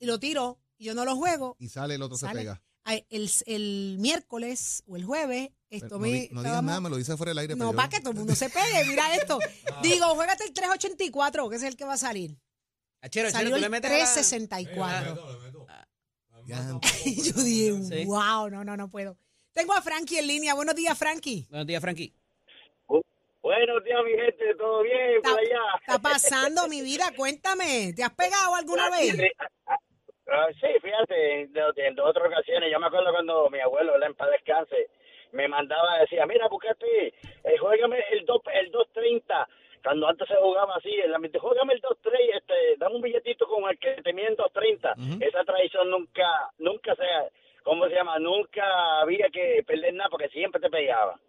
y 0.00 0.06
lo 0.06 0.18
tiro 0.18 0.58
y 0.78 0.86
yo 0.86 0.94
no 0.94 1.04
lo 1.04 1.14
juego, 1.14 1.56
Y 1.60 1.68
sale 1.68 1.94
el 1.94 2.02
otro 2.02 2.16
se 2.16 2.26
Sale. 2.26 2.40
pega. 2.40 2.62
el, 3.08 3.30
el 3.46 3.96
miércoles 4.00 4.82
o 4.88 4.96
el 4.96 5.04
jueves, 5.04 5.50
Esto 5.70 5.96
no, 5.96 5.98
me. 5.98 6.08
di- 6.08 6.28
no 6.32 6.42
digas 6.42 6.62
nada, 6.62 6.80
me 6.80 6.90
lo 6.90 6.96
dice 6.96 7.16
fuera 7.16 7.30
del 7.30 7.38
aire. 7.38 7.56
No, 7.56 7.72
para 7.72 7.88
que 7.88 8.00
todo 8.00 8.10
el 8.10 8.16
mundo 8.18 8.34
se 8.34 8.48
pegue, 8.48 8.84
mira 8.88 9.14
esto. 9.16 9.38
Digo, 9.82 10.06
juégate 10.14 10.44
el 10.44 10.52
384, 10.52 11.48
que 11.50 11.56
es 11.56 11.62
el 11.62 11.76
que 11.76 11.84
va 11.84 11.94
a 11.94 11.98
salir. 11.98 12.36
Achero, 13.02 13.28
Achero, 13.28 13.30
Salió 13.30 13.50
tú 13.50 13.56
el 13.56 13.62
le 13.62 13.68
metes 13.68 13.90
a 13.90 13.94
la- 13.94 13.98
364. 14.04 15.36
Ya, 16.46 16.58
Y 17.04 17.22
yo 17.32 17.42
dije, 17.42 17.82
Sí. 17.82 18.04
wow, 18.06 18.48
no, 18.48 18.62
no, 18.64 18.76
no 18.76 18.88
puedo. 18.88 19.18
Tengo 19.52 19.72
a 19.72 19.82
Frankie 19.82 20.18
en 20.18 20.26
línea. 20.28 20.54
Buenos 20.54 20.74
días, 20.76 20.96
Frankie. 20.96 21.46
Buenos 21.50 21.66
días, 21.66 21.80
Frankie. 21.82 22.14
Buenos 23.42 23.84
días, 23.84 23.98
mi 24.04 24.10
gente, 24.10 24.54
¿todo 24.58 24.82
bien 24.82 25.16
Está, 25.18 25.30
por 25.30 25.38
allá? 25.38 25.60
está 25.80 25.98
pasando 26.00 26.66
mi 26.68 26.82
vida? 26.82 27.12
Cuéntame, 27.16 27.92
¿te 27.94 28.02
has 28.02 28.12
pegado 28.12 28.56
alguna 28.56 28.90
vez? 28.90 29.14
Ah, 30.28 30.46
sí, 30.60 30.66
fíjate, 30.82 31.42
en, 31.42 32.00
otras 32.00 32.26
ocasiones, 32.26 32.70
yo 32.72 32.80
me 32.80 32.86
acuerdo 32.88 33.12
cuando 33.12 33.48
mi 33.48 33.60
abuelo, 33.60 33.92
en 34.04 34.14
paz 34.16 34.28
descanse, 34.32 34.74
me 35.36 35.46
mandaba, 35.48 35.98
decía, 36.00 36.26
mira, 36.26 36.48
buscate, 36.48 37.08
eh, 37.08 37.58
juégame 37.60 38.02
el, 38.10 38.24
dos, 38.24 38.40
el 38.52 38.70
230, 38.70 39.48
cuando 39.84 40.08
antes 40.08 40.26
se 40.26 40.34
jugaba 40.36 40.74
así, 40.76 40.92
me 41.20 41.28
dijo, 41.28 41.46
juégame 41.48 41.74
el 41.74 41.80
230, 41.80 42.36
este, 42.38 42.76
dame 42.78 42.96
un 42.96 43.02
billetito 43.02 43.46
con 43.46 43.68
el 43.70 43.78
que 43.78 44.02
tenía 44.02 44.26
en 44.28 44.34
230. 44.36 44.94
Esa 45.22 45.44
tradición 45.44 45.90
nunca, 45.90 46.50
nunca 46.58 46.96
se, 46.96 47.04
¿cómo 47.62 47.86
se 47.88 47.94
llama? 47.94 48.18
Nunca 48.18 49.00
había 49.00 49.28
que 49.28 49.62
perder 49.64 49.94
nada 49.94 50.10
porque 50.10 50.28
siempre 50.30 50.60
te 50.60 50.70
pegaba. 50.70 51.20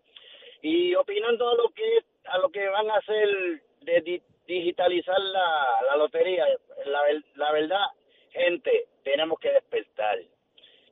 y 0.63 0.95
opinando 0.95 1.49
a 1.49 1.55
lo 1.55 1.69
que 1.69 1.99
a 2.25 2.39
lo 2.39 2.49
que 2.49 2.67
van 2.67 2.89
a 2.89 2.95
hacer 2.95 3.61
de 3.81 4.01
di- 4.01 4.21
digitalizar 4.47 5.19
la, 5.19 5.67
la 5.89 5.95
lotería 5.97 6.45
la, 6.85 7.01
la 7.35 7.51
verdad 7.51 7.85
gente 8.31 8.87
tenemos 9.03 9.39
que 9.39 9.51
despertar 9.51 10.17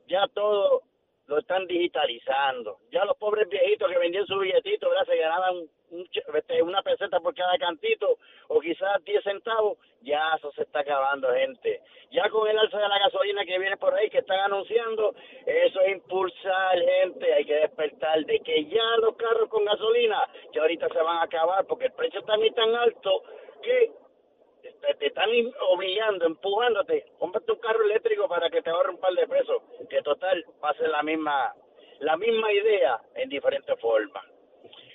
ya 0.06 0.26
todo 0.32 0.82
lo 1.26 1.38
están 1.38 1.66
digitalizando. 1.66 2.78
Ya 2.90 3.04
los 3.04 3.16
pobres 3.16 3.48
viejitos 3.48 3.90
que 3.90 3.98
vendían 3.98 4.26
su 4.26 4.38
billetito 4.38 4.88
¿verdad? 4.88 5.06
se 5.06 5.16
ganaban 5.16 5.54
un 5.90 6.04
ch- 6.06 6.22
este, 6.36 6.62
una 6.62 6.82
peseta 6.82 7.20
por 7.20 7.34
cada 7.34 7.56
cantito 7.58 8.18
o 8.48 8.60
quizás 8.60 9.02
10 9.04 9.22
centavos 9.24 9.78
ya 10.02 10.34
eso 10.36 10.52
se 10.52 10.62
está 10.62 10.80
acabando 10.80 11.32
gente. 11.32 11.80
Ya 12.12 12.28
con 12.30 12.48
el 12.48 12.56
alza 12.58 12.78
de 12.78 12.88
la 12.88 12.98
gasolina 12.98 13.44
que 13.44 13.58
viene 13.58 13.76
por 13.76 13.92
ahí 13.94 14.08
que 14.08 14.18
están 14.18 14.38
anunciando 14.40 15.14
eso 15.44 15.80
es 15.80 15.92
impulsar 15.92 16.78
gente. 16.78 17.32
Hay 17.34 17.44
que 17.44 17.54
despertar 17.54 18.24
de 18.24 18.38
que 18.40 18.64
ya 18.66 18.96
los 19.00 19.16
carros 19.16 19.48
con 19.48 19.64
gasolina 19.64 20.22
que 20.52 20.60
ahorita 20.60 20.88
se 20.88 20.98
van 21.02 21.18
a 21.18 21.22
acabar 21.22 21.64
porque 21.66 21.86
el 21.86 21.92
precio 21.92 22.20
está 22.20 22.36
ni 22.36 22.50
tan 22.52 22.74
alto 22.74 23.22
que 23.62 23.90
te, 24.80 24.94
te 24.94 25.06
están 25.06 25.28
obligando, 25.70 26.26
empujándote, 26.26 27.04
cómprate 27.18 27.52
un 27.52 27.58
carro 27.58 27.84
eléctrico 27.84 28.28
para 28.28 28.48
que 28.50 28.62
te 28.62 28.70
ahorre 28.70 28.90
un 28.90 28.98
par 29.00 29.12
de 29.14 29.26
pesos, 29.26 29.62
que 29.88 30.02
total 30.02 30.44
ser 30.78 30.88
la 30.90 31.02
misma, 31.02 31.54
la 32.00 32.16
misma 32.16 32.52
idea 32.52 33.00
en 33.14 33.28
diferentes 33.28 33.78
formas. 33.80 34.24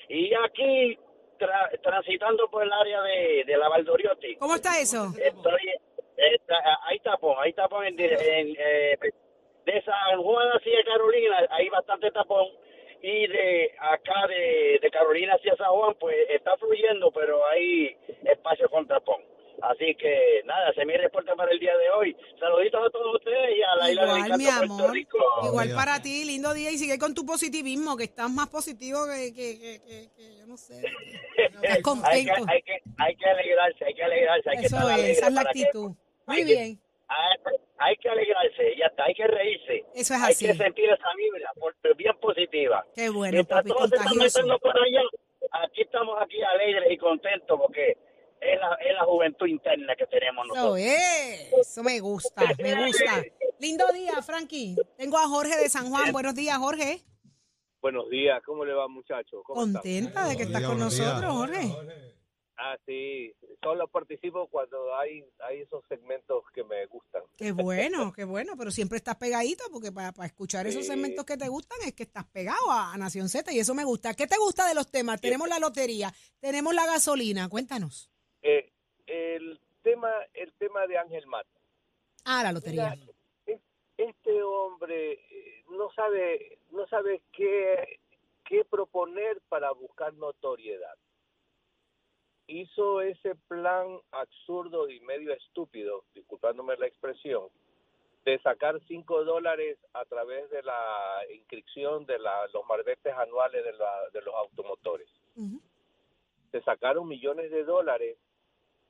Y 0.09 0.33
aquí, 0.33 0.97
tra- 1.39 1.79
transitando 1.81 2.49
por 2.49 2.63
el 2.63 2.71
área 2.73 3.01
de, 3.01 3.43
de 3.45 3.57
la 3.57 3.69
Valdoriotti, 3.69 4.35
¿Cómo 4.35 4.55
está 4.55 4.79
eso? 4.79 5.07
estoy, 5.17 5.73
está- 6.17 6.79
hay 6.83 6.99
tapón, 6.99 7.35
hay 7.39 7.53
tapón 7.53 7.85
en, 7.85 7.95
eh, 7.99 8.97
de 9.65 9.81
San 9.83 10.21
Juan 10.21 10.47
hacia 10.49 10.83
Carolina, 10.83 11.47
hay 11.49 11.69
bastante 11.69 12.11
tapón, 12.11 12.47
y 13.03 13.25
de 13.27 13.71
acá 13.79 14.27
de, 14.27 14.79
de 14.81 14.91
Carolina 14.91 15.33
hacia 15.35 15.55
San 15.55 15.69
Juan, 15.71 15.95
pues 15.99 16.15
está 16.29 16.55
fluyendo, 16.57 17.11
pero 17.11 17.43
hay 17.47 17.95
espacio 18.25 18.69
con 18.69 18.85
tapón. 18.87 19.21
Así 19.61 19.93
que 19.95 20.41
nada, 20.45 20.69
ese 20.71 20.81
es 20.81 20.87
mi 20.87 20.93
reporte 20.97 21.31
para 21.35 21.51
el 21.51 21.59
día 21.59 21.75
de 21.77 21.89
hoy. 21.91 22.15
Saluditos 22.39 22.81
a 22.85 22.89
todos 22.89 23.15
ustedes 23.15 23.57
y 23.57 23.61
a 23.61 23.75
la 23.75 23.91
isla 23.91 24.01
de 24.05 24.19
Igual, 24.19 24.37
mi 24.39 24.43
Encanto, 24.45 24.57
Puerto 24.67 24.73
amor. 24.83 24.91
Rico. 24.93 25.17
Igual 25.43 25.67
Mira. 25.67 25.77
para 25.79 26.01
ti, 26.01 26.25
lindo 26.25 26.53
día 26.53 26.71
y 26.71 26.77
sigue 26.77 26.97
con 26.97 27.13
tu 27.13 27.25
positivismo, 27.25 27.95
que 27.95 28.05
estás 28.05 28.29
más 28.31 28.49
positivo 28.49 29.05
que, 29.05 29.33
que, 29.33 29.59
que, 29.59 29.81
que- 29.85 30.09
que 30.17 30.37
yo 30.39 30.47
no 30.47 30.57
sé. 30.57 30.81
que- 30.81 31.43
Estás 31.45 31.63
hay, 31.69 31.75
que, 31.75 31.81
contento. 31.83 32.33
hay, 32.47 32.61
que, 32.63 32.77
hay 32.97 33.15
que 33.15 33.25
alegrarse, 33.29 33.85
hay 33.85 33.93
que 33.93 34.03
alegrarse, 34.03 34.49
hay 34.49 34.57
que 34.57 34.65
Eso 34.65 34.77
estar 34.77 34.99
es, 34.99 35.17
esa 35.17 35.27
es 35.27 35.33
la 35.33 35.41
que- 35.43 35.47
actitud. 35.49 35.91
Muy 36.25 36.35
hay 36.37 36.45
que- 36.45 36.53
bien. 36.53 36.79
hay, 37.07 37.37
hay 37.77 37.95
que 37.97 38.09
alegrarse, 38.09 38.75
ya 38.79 38.85
está, 38.87 39.03
hay 39.03 39.13
que 39.13 39.27
reírse. 39.27 39.85
Eso 39.93 40.13
es 40.15 40.21
hay 40.23 40.31
así. 40.31 40.45
que 40.47 40.53
sentir 40.55 40.85
esa 40.85 41.07
vibra 41.17 41.51
por- 41.59 41.95
bien 41.95 42.15
positiva. 42.19 42.83
Qué 42.95 43.09
bueno, 43.09 43.33
Mientras 43.33 43.59
papi, 43.59 43.69
todos 43.69 43.83
están 43.91 44.07
contagioso. 44.07 44.39
metiendo 44.39 44.59
por 44.59 44.75
allá, 44.75 45.01
aquí 45.65 45.81
estamos 45.81 46.17
aquí 46.21 46.41
alegres 46.41 46.91
y 46.91 46.97
contentos 46.97 47.59
porque 47.59 47.97
es 48.41 48.59
la, 48.59 48.75
es 48.75 48.93
la 48.95 49.05
juventud 49.05 49.45
interna 49.47 49.95
que 49.95 50.07
tenemos 50.07 50.45
Eso 50.47 50.55
nosotros. 50.55 50.79
es, 50.79 51.53
eso 51.53 51.83
me 51.83 51.99
gusta, 51.99 52.43
me 52.61 52.85
gusta. 52.85 53.23
Lindo 53.59 53.85
día, 53.93 54.21
Frankie. 54.21 54.75
Tengo 54.97 55.17
a 55.17 55.27
Jorge 55.27 55.55
de 55.57 55.69
San 55.69 55.89
Juan. 55.89 56.11
Buenos 56.11 56.33
días, 56.35 56.57
Jorge. 56.57 57.01
Buenos 57.81 58.09
días, 58.09 58.41
¿cómo 58.45 58.63
le 58.65 58.73
va 58.73 58.87
muchachos? 58.87 59.41
Contenta 59.43 60.27
de 60.27 60.37
que 60.37 60.43
estás 60.43 60.63
con 60.63 60.77
nosotros, 60.79 61.31
Jorge. 61.33 61.75
Ah, 62.63 62.77
sí, 62.85 63.33
solo 63.63 63.87
participo 63.87 64.47
cuando 64.47 64.95
hay, 64.95 65.23
hay 65.49 65.61
esos 65.61 65.83
segmentos 65.89 66.43
que 66.53 66.63
me 66.63 66.85
gustan. 66.85 67.23
Qué 67.35 67.51
bueno, 67.51 68.13
qué 68.13 68.23
bueno, 68.23 68.53
pero 68.55 68.69
siempre 68.69 68.97
estás 68.99 69.15
pegadito 69.15 69.63
porque 69.71 69.91
para, 69.91 70.11
para 70.11 70.27
escuchar 70.27 70.67
esos 70.67 70.83
Sí. 70.83 70.89
segmentos 70.91 71.25
que 71.25 71.37
te 71.37 71.47
gustan 71.47 71.79
es 71.83 71.93
que 71.93 72.03
estás 72.03 72.25
pegado 72.25 72.69
a, 72.69 72.93
a 72.93 72.97
Nación 72.97 73.29
Z 73.29 73.51
y 73.51 73.57
eso 73.59 73.73
me 73.73 73.83
gusta. 73.83 74.13
¿Qué 74.13 74.27
te 74.27 74.37
gusta 74.37 74.67
de 74.67 74.75
los 74.75 74.91
temas? 74.91 75.19
Tenemos 75.19 75.47
la 75.49 75.57
lotería, 75.57 76.13
tenemos 76.39 76.75
la 76.75 76.85
gasolina, 76.85 77.49
cuéntanos. 77.49 78.11
Eh, 78.41 78.69
el 79.07 79.59
tema 79.83 80.11
el 80.33 80.53
tema 80.53 80.85
de 80.87 80.97
Ángel 80.97 81.25
Mata. 81.27 81.49
Ah, 82.25 82.43
la 82.43 82.51
lotería. 82.51 82.91
Mira, 82.95 83.11
es- 83.45 83.61
este 83.97 84.43
hombre 84.43 85.13
eh, 85.13 85.63
no 85.69 85.91
sabe 85.93 86.59
no 86.71 86.87
sabe 86.87 87.21
qué, 87.33 87.99
qué 88.45 88.63
proponer 88.65 89.41
para 89.49 89.71
buscar 89.71 90.13
notoriedad. 90.13 90.95
Hizo 92.47 93.01
ese 93.01 93.35
plan 93.47 93.99
absurdo 94.11 94.89
y 94.89 94.99
medio 95.01 95.33
estúpido, 95.33 96.03
disculpándome 96.13 96.75
la 96.77 96.87
expresión, 96.87 97.47
de 98.25 98.39
sacar 98.39 98.79
5 98.87 99.23
dólares 99.23 99.77
a 99.93 100.03
través 100.05 100.49
de 100.49 100.61
la 100.63 101.21
inscripción 101.33 102.05
de 102.05 102.19
la- 102.19 102.47
los 102.53 102.65
marbetes 102.67 103.13
anuales 103.13 103.63
de, 103.63 103.73
la- 103.73 104.09
de 104.11 104.21
los 104.21 104.35
automotores. 104.35 105.07
Se 106.51 106.61
sacaron 106.63 107.07
millones 107.07 107.49
de 107.51 107.63
dólares 107.63 108.17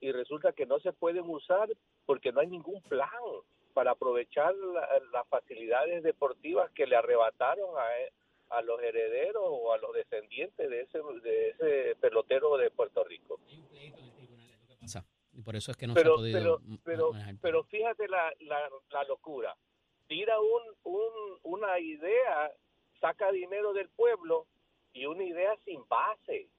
y 0.02 0.12
resulta 0.12 0.52
que 0.52 0.66
no 0.66 0.80
se 0.80 0.92
pueden 0.92 1.30
usar 1.30 1.70
porque 2.06 2.32
no 2.34 2.42
hay 2.42 2.48
ningún 2.48 2.82
plan 2.82 3.10
para 3.74 3.92
aprovechar 3.92 4.54
la- 4.56 4.90
las 5.14 5.28
facilidades 5.30 6.04
deportivas 6.04 6.70
que 6.72 6.86
le 6.88 6.96
arrebataron 6.98 7.70
a, 7.80 8.00
e- 8.02 8.12
a 8.50 8.62
los 8.62 8.82
herederos 8.82 9.44
o 9.46 9.72
a 9.72 9.78
los 9.78 9.94
descendientes 9.94 10.70
de 10.70 10.82
ese, 10.82 11.00
de 11.24 11.50
ese 11.52 11.96
pelotero 12.02 12.58
de 12.58 12.70
Puerto 12.72 13.04
Rico. 13.06 13.40
Y 15.34 15.42
por 15.42 15.56
eso 15.56 15.72
es 15.72 15.78
que 15.78 15.88
no 15.88 15.94
se 15.94 16.00
ha 16.00 16.04
pero, 16.04 16.16
podido 16.16 16.40
pero, 16.40 16.82
pero, 16.84 17.12
pero 17.42 17.64
fíjate 17.66 18.08
la, 18.10 18.34
la, 18.42 18.70
la 18.90 19.04
locura. 19.06 19.56
Tira 20.08 20.38
un, 20.42 20.62
un, 20.84 21.12
una 21.44 21.80
idea, 21.80 22.52
saca 23.00 23.32
dinero 23.32 23.72
del 23.72 23.88
pueblo 23.90 24.46
y 24.92 25.06
una 25.06 25.24
idea 25.24 25.56
sin 25.64 25.88
base. 25.88 26.50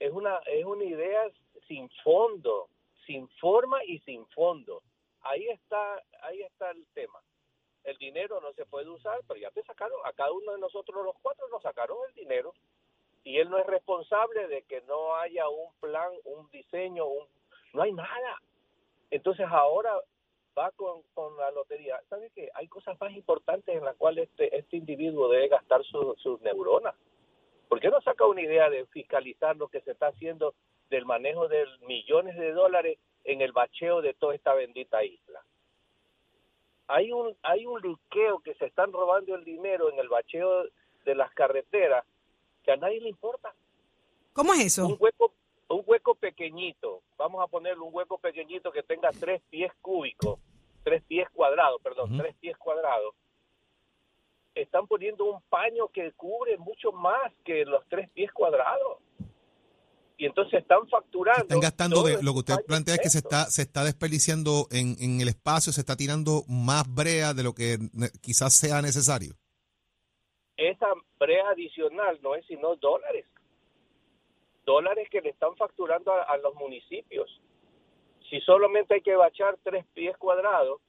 Es 0.00 0.10
una, 0.12 0.38
es 0.46 0.64
una 0.64 0.84
idea 0.84 1.30
sin 1.78 1.88
fondo, 2.02 2.68
sin 3.06 3.28
forma 3.40 3.84
y 3.84 3.98
sin 4.00 4.26
fondo. 4.28 4.82
Ahí 5.22 5.48
está, 5.48 6.02
ahí 6.22 6.42
está 6.42 6.70
el 6.72 6.84
tema. 6.92 7.20
El 7.84 7.96
dinero 7.98 8.40
no 8.40 8.52
se 8.54 8.66
puede 8.66 8.88
usar, 8.88 9.20
pero 9.28 9.38
ya 9.38 9.50
te 9.52 9.62
sacaron, 9.62 9.98
a 10.04 10.12
cada 10.12 10.32
uno 10.32 10.52
de 10.52 10.58
nosotros 10.58 11.04
los 11.04 11.14
cuatro 11.22 11.46
nos 11.48 11.62
sacaron 11.62 11.96
el 12.08 12.14
dinero 12.14 12.52
y 13.22 13.38
él 13.38 13.48
no 13.48 13.58
es 13.58 13.66
responsable 13.66 14.48
de 14.48 14.62
que 14.62 14.80
no 14.82 15.14
haya 15.16 15.48
un 15.48 15.72
plan, 15.80 16.10
un 16.24 16.50
diseño, 16.50 17.06
un, 17.06 17.26
no 17.72 17.82
hay 17.82 17.92
nada. 17.92 18.42
Entonces 19.10 19.46
ahora 19.48 19.94
va 20.58 20.72
con, 20.72 21.02
la 21.38 21.50
lotería. 21.52 22.00
¿Sabe 22.08 22.30
qué? 22.34 22.50
Hay 22.54 22.66
cosas 22.66 23.00
más 23.00 23.12
importantes 23.12 23.74
en 23.76 23.84
las 23.84 23.96
cuales 23.96 24.28
este, 24.30 24.56
este 24.58 24.76
individuo 24.76 25.28
debe 25.28 25.48
gastar 25.48 25.84
su- 25.84 26.16
sus 26.18 26.40
neuronas. 26.40 26.96
¿Por 27.68 27.80
qué 27.80 27.88
no 27.88 28.00
saca 28.00 28.26
una 28.26 28.42
idea 28.42 28.68
de 28.68 28.84
fiscalizar 28.86 29.56
lo 29.56 29.68
que 29.68 29.80
se 29.82 29.92
está 29.92 30.08
haciendo 30.08 30.54
del 30.90 31.04
manejo 31.04 31.48
de 31.48 31.64
millones 31.86 32.36
de 32.36 32.52
dólares 32.52 32.98
en 33.24 33.40
el 33.40 33.52
bacheo 33.52 34.00
de 34.02 34.14
toda 34.14 34.34
esta 34.34 34.54
bendita 34.54 35.04
isla? 35.04 35.42
Hay 36.86 37.12
un, 37.12 37.36
hay 37.42 37.66
un 37.66 37.80
liqueo 37.82 38.38
que 38.40 38.54
se 38.54 38.66
están 38.66 38.92
robando 38.92 39.34
el 39.34 39.44
dinero 39.44 39.90
en 39.90 39.98
el 39.98 40.08
bacheo 40.08 40.64
de 41.04 41.14
las 41.14 41.30
carreteras 41.34 42.04
que 42.64 42.72
a 42.72 42.76
nadie 42.76 43.00
le 43.00 43.10
importa. 43.10 43.52
¿Cómo 44.32 44.52
es 44.54 44.78
Un 44.78 44.92
eso? 44.92 44.96
hueco, 44.98 45.32
un 45.68 45.82
hueco 45.86 46.14
pequeñito, 46.14 47.02
vamos 47.18 47.42
a 47.42 47.46
ponerle 47.46 47.82
un 47.82 47.94
hueco 47.94 48.16
pequeñito 48.18 48.72
que 48.72 48.82
tenga 48.82 49.10
tres 49.10 49.42
pies 49.50 49.70
cúbicos, 49.82 50.38
tres 50.82 51.02
pies 51.04 51.28
cuadrados, 51.30 51.80
perdón, 51.82 52.16
tres 52.16 52.34
pies 52.36 52.56
cuadrados. 52.56 53.14
Están 54.54 54.86
poniendo 54.86 55.24
un 55.24 55.42
paño 55.42 55.88
que 55.88 56.10
cubre 56.12 56.56
mucho 56.56 56.90
más 56.90 57.32
que 57.44 57.64
los 57.64 57.86
tres 57.88 58.08
pies 58.10 58.32
cuadrados. 58.32 58.98
Y 60.18 60.26
entonces 60.26 60.60
están 60.60 60.86
facturando. 60.88 61.42
Están 61.42 61.60
gastando 61.60 62.02
de 62.02 62.22
lo 62.22 62.32
que 62.32 62.38
usted 62.40 62.56
plantea 62.66 62.96
es 62.96 63.00
que 63.00 63.08
se 63.08 63.18
está 63.18 63.46
se 63.46 63.62
está 63.62 63.84
desperdiciando 63.84 64.66
en, 64.70 64.96
en 65.00 65.20
el 65.20 65.28
espacio, 65.28 65.72
se 65.72 65.80
está 65.80 65.96
tirando 65.96 66.42
más 66.48 66.84
brea 66.92 67.32
de 67.34 67.44
lo 67.44 67.54
que 67.54 67.78
quizás 68.20 68.52
sea 68.52 68.82
necesario. 68.82 69.34
esa 70.56 70.88
brea 71.20 71.50
adicional 71.50 72.18
no 72.20 72.34
es 72.34 72.44
sino 72.46 72.74
dólares. 72.76 73.24
Dólares 74.66 75.08
que 75.10 75.20
le 75.20 75.30
están 75.30 75.54
facturando 75.56 76.12
a, 76.12 76.22
a 76.24 76.36
los 76.38 76.54
municipios. 76.56 77.40
Si 78.28 78.40
solamente 78.40 78.94
hay 78.94 79.00
que 79.00 79.16
bachar 79.16 79.56
tres 79.62 79.86
pies 79.94 80.16
cuadrados, 80.18 80.80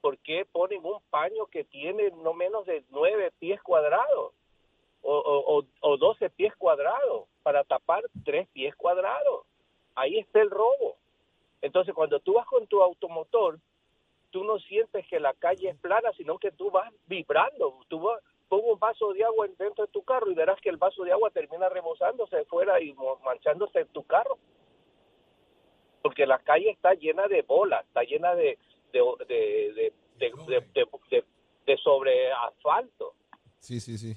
¿por 0.00 0.16
qué 0.18 0.46
ponen 0.50 0.80
un 0.84 1.00
paño 1.10 1.46
que 1.46 1.64
tiene 1.64 2.10
no 2.22 2.32
menos 2.34 2.64
de 2.66 2.84
nueve 2.90 3.32
pies 3.38 3.60
cuadrados? 3.62 4.32
O, 5.08 5.18
o, 5.18 5.58
o- 5.58 5.66
o 5.92 5.96
12 5.96 6.30
pies 6.30 6.52
cuadrados 6.56 7.28
para 7.44 7.62
tapar 7.62 8.02
tres 8.24 8.48
pies 8.48 8.74
cuadrados. 8.74 9.44
Ahí 9.94 10.18
está 10.18 10.40
el 10.40 10.50
robo. 10.50 10.96
Entonces, 11.62 11.94
cuando 11.94 12.18
tú 12.18 12.32
vas 12.34 12.46
con 12.46 12.66
tu 12.66 12.82
automotor, 12.82 13.60
tú 14.32 14.42
no 14.42 14.58
sientes 14.58 15.06
que 15.06 15.20
la 15.20 15.32
calle 15.34 15.68
es 15.68 15.76
plana, 15.78 16.10
sino 16.16 16.38
que 16.38 16.50
tú 16.50 16.72
vas 16.72 16.92
vibrando. 17.06 17.78
Tú 17.86 18.00
vas, 18.00 18.20
un 18.50 18.78
vaso 18.80 19.12
de 19.12 19.22
agua 19.24 19.46
dentro 19.56 19.86
de 19.86 19.92
tu 19.92 20.02
carro 20.02 20.28
y 20.30 20.34
verás 20.34 20.60
que 20.60 20.70
el 20.70 20.76
vaso 20.76 21.04
de 21.04 21.12
agua 21.12 21.30
termina 21.30 21.68
rebosándose 21.68 22.44
fuera 22.46 22.80
y 22.80 22.92
manchándose 23.24 23.80
en 23.80 23.88
tu 23.88 24.02
carro. 24.04 24.38
Porque 26.02 26.26
la 26.26 26.38
calle 26.40 26.70
está 26.70 26.94
llena 26.94 27.28
de 27.28 27.42
bolas, 27.42 27.84
está 27.86 28.02
llena 28.02 28.34
de- 28.34 28.58
de- 28.92 29.92
de- 30.18 31.24
de 31.66 31.76
sobre 31.78 32.32
asfalto. 32.32 33.14
Sí, 33.60 33.78
sí, 33.80 33.98
sí. 33.98 34.14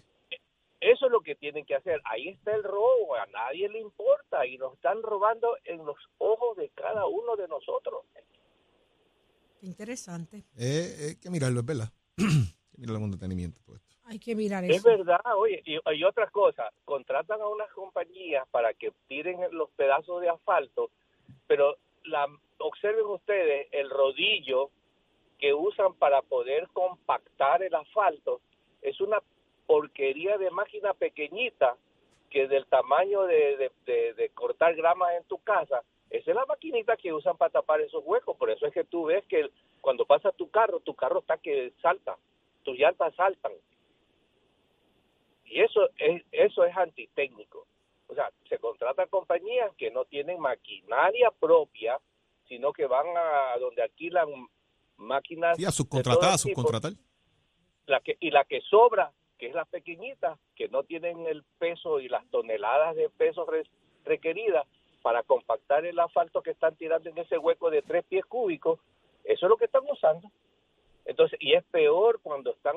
Eso 0.82 1.06
es 1.08 1.12
lo 1.12 1.22
que 1.22 1.36
tienen 1.36 1.66
que 1.66 1.76
hacer. 1.76 2.02
Ahí 2.06 2.30
está 2.30 2.56
el 2.56 2.64
robo, 2.64 3.16
a 3.16 3.26
nadie 3.28 3.68
le 3.70 3.80
importa 3.80 4.46
y 4.46 4.58
nos 4.58 4.74
están 4.76 5.02
robando 5.04 5.58
en 5.66 5.86
los 5.86 5.98
ojos 6.18 6.56
de 6.58 6.70
cada 6.70 7.06
uno 7.06 7.36
de 7.36 7.48
nosotros. 7.48 8.06
Qué 9.60 9.66
interesante. 9.66 10.46
Eh, 10.58 11.08
hay 11.10 11.16
que 11.18 11.30
mirarlo, 11.30 11.60
es 11.60 11.66
verdad. 11.66 11.92
hay 12.18 12.26
que 12.72 12.78
mirarlo 12.78 13.00
con 13.02 13.12
detenimiento. 13.12 13.60
todo 13.66 13.76
esto. 13.76 13.96
Hay 14.06 14.20
que 14.20 14.36
mirar 14.36 14.64
Es 14.64 14.78
eso. 14.78 14.88
verdad, 14.90 15.20
oye, 15.36 15.62
y, 15.66 15.78
y 15.96 16.04
otra 16.04 16.30
cosa, 16.32 16.72
contratan 16.86 17.42
a 17.42 17.48
unas 17.48 17.70
compañías 17.74 18.48
para 18.50 18.74
que 18.74 18.92
tiren 19.08 19.38
los 19.52 19.70
pedazos 19.72 20.22
de 20.22 20.30
asfalto, 20.30 20.90
pero 21.46 21.76
la, 22.06 22.26
observen 22.58 23.06
ustedes 23.06 23.68
el 23.72 23.90
rodillo 23.90 24.72
que 25.38 25.54
usan 25.54 25.94
para 25.94 26.22
poder 26.24 26.68
compactar 26.74 27.62
el 27.62 27.76
asfalto, 27.76 28.42
es 28.82 29.00
una 29.00 29.22
porquería 29.70 30.40
de 30.40 30.50
máquina 30.50 30.96
pequeñita 30.96 31.78
que 32.32 32.48
del 32.48 32.66
tamaño 32.66 33.22
de, 33.26 33.56
de- 33.58 33.72
de- 33.86 34.14
de 34.16 34.30
cortar 34.30 34.74
gramas 34.76 35.14
en 35.16 35.24
tu 35.26 35.38
casa, 35.44 35.84
esa 36.10 36.32
es 36.32 36.36
la 36.36 36.46
maquinita 36.48 36.98
que 36.98 37.14
usan 37.14 37.38
para 37.38 37.52
tapar 37.52 37.80
esos 37.82 38.02
huecos, 38.04 38.36
por 38.36 38.50
eso 38.50 38.66
es 38.66 38.74
que 38.74 38.84
tú 38.84 39.06
ves 39.06 39.24
que 39.28 39.48
cuando 39.80 40.06
pasa 40.08 40.32
tu 40.32 40.50
carro, 40.50 40.80
tu 40.80 40.96
carro 40.96 41.20
está 41.20 41.38
que 41.38 41.72
salta, 41.84 42.18
tus 42.64 42.76
llantas 42.80 43.14
saltan. 43.16 43.52
Y 45.46 45.62
eso 45.62 45.88
es, 45.98 46.24
eso 46.32 46.64
es 46.66 46.76
antitécnico. 46.76 47.68
O 48.08 48.16
sea, 48.16 48.32
se 48.48 48.58
contratan 48.58 49.08
compañías 49.10 49.72
que 49.78 49.92
no 49.92 50.06
tienen 50.06 50.40
maquinaria 50.40 51.30
propia, 51.40 52.00
sino 52.48 52.74
que 52.74 52.88
van 52.88 53.06
a 53.16 53.56
donde 53.60 53.84
alquilan 53.84 54.30
máquinas 54.98 55.58
Sí, 55.58 55.66
a 55.66 55.70
subcontratar, 55.72 56.34
a 56.34 56.38
subcontratar. 56.40 56.94
la 57.86 58.00
que, 58.00 58.18
y 58.20 58.32
la 58.32 58.46
que 58.46 58.62
sobra 58.62 59.12
que 59.40 59.48
es 59.48 59.56
la 59.56 59.66
pequeñita, 59.66 60.38
que 60.56 60.68
no 60.68 60.84
tienen 60.84 61.26
el 61.26 61.44
peso 61.58 62.00
y 62.00 62.10
las 62.10 62.26
toneladas 62.30 62.96
de 62.96 63.10
peso 63.10 63.46
re- 63.46 63.64
requeridas 64.06 64.68
para 65.02 65.24
compactar 65.24 65.86
el 65.86 65.98
asfalto 66.00 66.44
que 66.44 66.52
están 66.52 66.76
tirando 66.76 67.10
en 67.10 67.18
ese 67.18 67.38
hueco 67.38 67.70
de 67.72 67.82
tres 67.82 68.04
pies 68.06 68.26
cúbicos, 68.26 68.80
eso 69.24 69.46
es 69.46 69.50
lo 69.50 69.58
que 69.58 69.66
están 69.66 69.84
usando. 69.90 70.30
Entonces, 71.06 71.40
y 71.42 71.54
es 71.54 71.64
peor 71.72 72.20
cuando 72.22 72.52
están, 72.52 72.76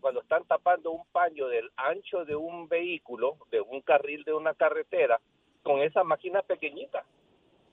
cuando 0.00 0.20
están 0.20 0.44
tapando 0.44 0.90
un 0.90 1.06
paño 1.12 1.46
del 1.48 1.70
ancho 1.76 2.24
de 2.24 2.34
un 2.36 2.68
vehículo, 2.68 3.36
de 3.50 3.60
un 3.60 3.80
carril 3.80 4.24
de 4.24 4.34
una 4.34 4.52
carretera, 4.52 5.20
con 5.62 5.80
esa 5.80 6.04
máquina 6.04 6.42
pequeñita. 6.42 7.04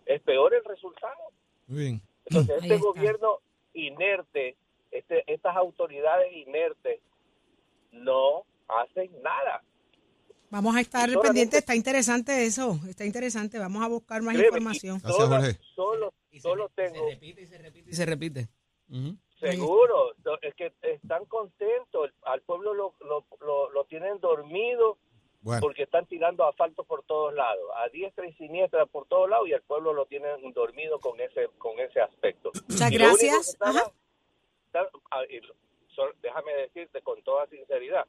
Es 0.06 0.22
peor 0.22 0.54
el 0.54 0.64
resultado. 0.64 1.20
Muy 1.68 1.80
bien. 1.80 2.02
Entonces, 2.26 2.58
este 2.64 2.78
gobierno 2.78 3.40
inerte, 3.74 4.56
este, 4.92 5.24
estas 5.32 5.56
autoridades 5.58 6.32
inertes, 6.32 7.02
no 7.92 8.46
hacen 8.68 9.12
nada. 9.22 9.64
Vamos 10.50 10.76
a 10.76 10.82
estar 10.82 11.02
solamente- 11.10 11.28
pendientes, 11.28 11.60
está 11.60 11.76
interesante 11.76 12.46
eso, 12.46 12.78
está 12.90 13.06
interesante, 13.06 13.58
vamos 13.58 13.84
a 13.84 13.88
buscar 13.88 14.22
más 14.22 14.34
Créeme, 14.36 14.48
información. 14.58 14.98
y 14.98 15.02
Gracias, 15.02 15.18
todas- 15.26 15.44
Jorge. 15.44 15.60
Solo, 15.76 16.14
Y 16.32 16.36
se, 16.38 16.42
solo 16.42 16.68
re- 16.76 16.90
tengo, 16.90 17.06
se 17.08 17.14
repite 17.16 17.42
y 17.42 17.48
se 17.48 17.58
repite 17.58 17.90
y 17.90 17.94
se 17.94 18.06
repite. 18.06 18.50
Seguro, 19.40 20.14
es 20.42 20.54
que 20.56 20.74
están 20.82 21.26
contentos, 21.26 22.06
el- 22.06 22.14
al 22.24 22.42
pueblo 22.42 22.74
lo, 22.74 22.94
lo, 23.00 23.26
lo, 23.40 23.70
lo 23.72 23.86
tienen 23.86 24.20
dormido 24.20 24.98
Bueno, 25.42 25.62
porque 25.62 25.84
están 25.84 26.06
tirando 26.06 26.46
asfalto 26.46 26.84
por 26.84 27.04
todos 27.04 27.34
lados, 27.34 27.64
a 27.78 27.88
diestra 27.90 28.28
y 28.28 28.34
siniestra 28.34 28.86
por 28.86 29.08
todos 29.08 29.30
lados 29.30 29.48
y 29.48 29.54
al 29.54 29.62
pueblo 29.64 29.94
lo 29.94 30.06
tienen 30.06 30.52
dormido 30.54 31.00
con 31.00 31.20
ese 31.22 31.48
con 31.58 31.80
ese 31.80 32.02
aspecto. 32.02 32.52
Muchas 32.68 32.92
Y 32.92 32.98
gracias. 32.98 33.48
estaba- 33.50 33.80
Ajá. 33.80 33.92
Y 35.96 36.22
déjame 36.22 36.52
decirte 36.54 37.02
con 37.02 37.22
toda 37.24 37.48
sinceridad, 37.48 38.04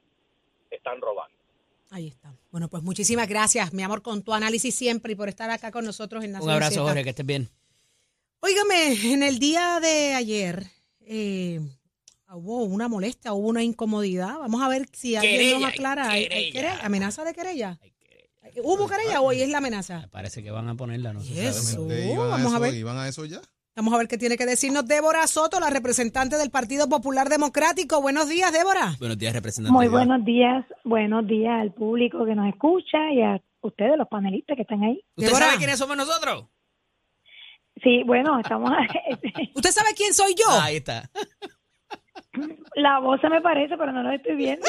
están 0.71 0.99
robando. 1.01 1.37
Ahí 1.91 2.07
está. 2.07 2.33
Bueno, 2.51 2.69
pues 2.69 2.81
muchísimas 2.81 3.27
gracias, 3.27 3.71
mi 3.73 3.83
amor, 3.83 4.01
con 4.01 4.23
tu 4.23 4.33
análisis 4.33 4.73
siempre 4.73 5.13
y 5.13 5.15
por 5.15 5.29
estar 5.29 5.49
acá 5.51 5.71
con 5.71 5.85
nosotros 5.85 6.23
en 6.23 6.29
Un 6.31 6.33
Nación 6.33 6.51
abrazo, 6.51 6.75
Z. 6.75 6.81
Jorge, 6.83 7.03
que 7.03 7.09
estés 7.11 7.25
bien. 7.25 7.49
Óigame, 8.39 9.13
en 9.13 9.23
el 9.23 9.39
día 9.39 9.79
de 9.79 10.13
ayer 10.15 10.63
eh, 11.01 11.59
hubo 12.31 12.63
una 12.63 12.87
molestia, 12.87 13.33
hubo 13.33 13.47
una 13.47 13.63
incomodidad. 13.63 14.39
Vamos 14.39 14.61
a 14.61 14.67
ver 14.69 14.87
si 14.91 15.15
alguien 15.15 15.35
Querella, 15.37 15.59
nos 15.59 15.69
aclara. 15.69 16.09
¿Hay- 16.09 16.25
hay 16.25 16.51
querella. 16.51 16.79
¿Amenaza 16.83 17.23
de 17.23 17.33
querella? 17.33 17.79
¿Hubo 18.63 18.87
querella 18.87 19.21
o 19.21 19.25
hoy 19.27 19.41
es 19.41 19.49
la 19.49 19.59
amenaza? 19.59 20.01
Me 20.01 20.07
parece 20.09 20.43
que 20.43 20.51
van 20.51 20.67
a 20.69 20.75
ponerla, 20.75 21.13
no 21.13 21.23
iban, 21.23 21.37
a 21.37 21.51
vamos 22.27 22.53
a 22.53 22.55
eso, 22.55 22.59
ver. 22.59 22.73
iban 22.75 22.97
a 22.97 23.07
eso 23.07 23.25
ya. 23.25 23.41
Vamos 23.75 23.91
a 23.95 23.97
ver 23.97 24.07
qué 24.07 24.19
tiene 24.19 24.37
que 24.37 24.45
decirnos 24.45 24.85
Débora 24.85 25.25
Soto, 25.25 25.59
la 25.59 25.71
representante 25.71 26.37
del 26.37 26.51
Partido 26.51 26.87
Popular 26.87 27.27
Democrático. 27.27 28.01
Buenos 28.03 28.29
días, 28.29 28.51
Débora. 28.53 28.95
Buenos 28.99 29.17
días, 29.17 29.33
representante. 29.33 29.73
Muy 29.73 29.87
buenos 29.87 30.23
días, 30.23 30.63
buenos 30.83 31.25
días 31.25 31.59
al 31.59 31.73
público 31.73 32.23
que 32.23 32.35
nos 32.35 32.47
escucha 32.49 32.97
y 33.11 33.23
a 33.23 33.41
ustedes, 33.61 33.97
los 33.97 34.07
panelistas 34.07 34.55
que 34.57 34.61
están 34.61 34.83
ahí. 34.83 35.03
¿Usted 35.15 35.27
Débora. 35.29 35.45
sabe 35.47 35.57
quiénes 35.57 35.79
somos 35.79 35.97
nosotros? 35.97 36.45
Sí, 37.81 38.03
bueno, 38.05 38.39
estamos. 38.39 38.71
¿Usted 39.55 39.71
sabe 39.71 39.89
quién 39.97 40.13
soy 40.13 40.35
yo? 40.35 40.45
Ah, 40.51 40.65
Ahí 40.65 40.75
está. 40.75 41.09
la 42.75 42.99
voz 42.99 43.19
se 43.21 43.29
me 43.29 43.41
parece, 43.41 43.75
pero 43.75 43.91
no 43.91 44.03
lo 44.03 44.11
estoy 44.11 44.35
viendo. 44.35 44.67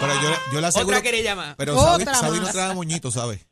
Pero 0.00 0.12
yo, 0.22 0.30
yo 0.52 0.60
le 0.60 0.66
aseguro. 0.66 0.98
Otra 0.98 1.10
querella 1.10 1.34
más. 1.34 1.56
Pero 1.56 1.72
Otra 1.78 2.12
Saudi, 2.12 2.36
Saudi 2.36 2.40
no 2.40 2.46
trae 2.52 2.74
moñito, 2.74 3.10
¿sabes? 3.10 3.48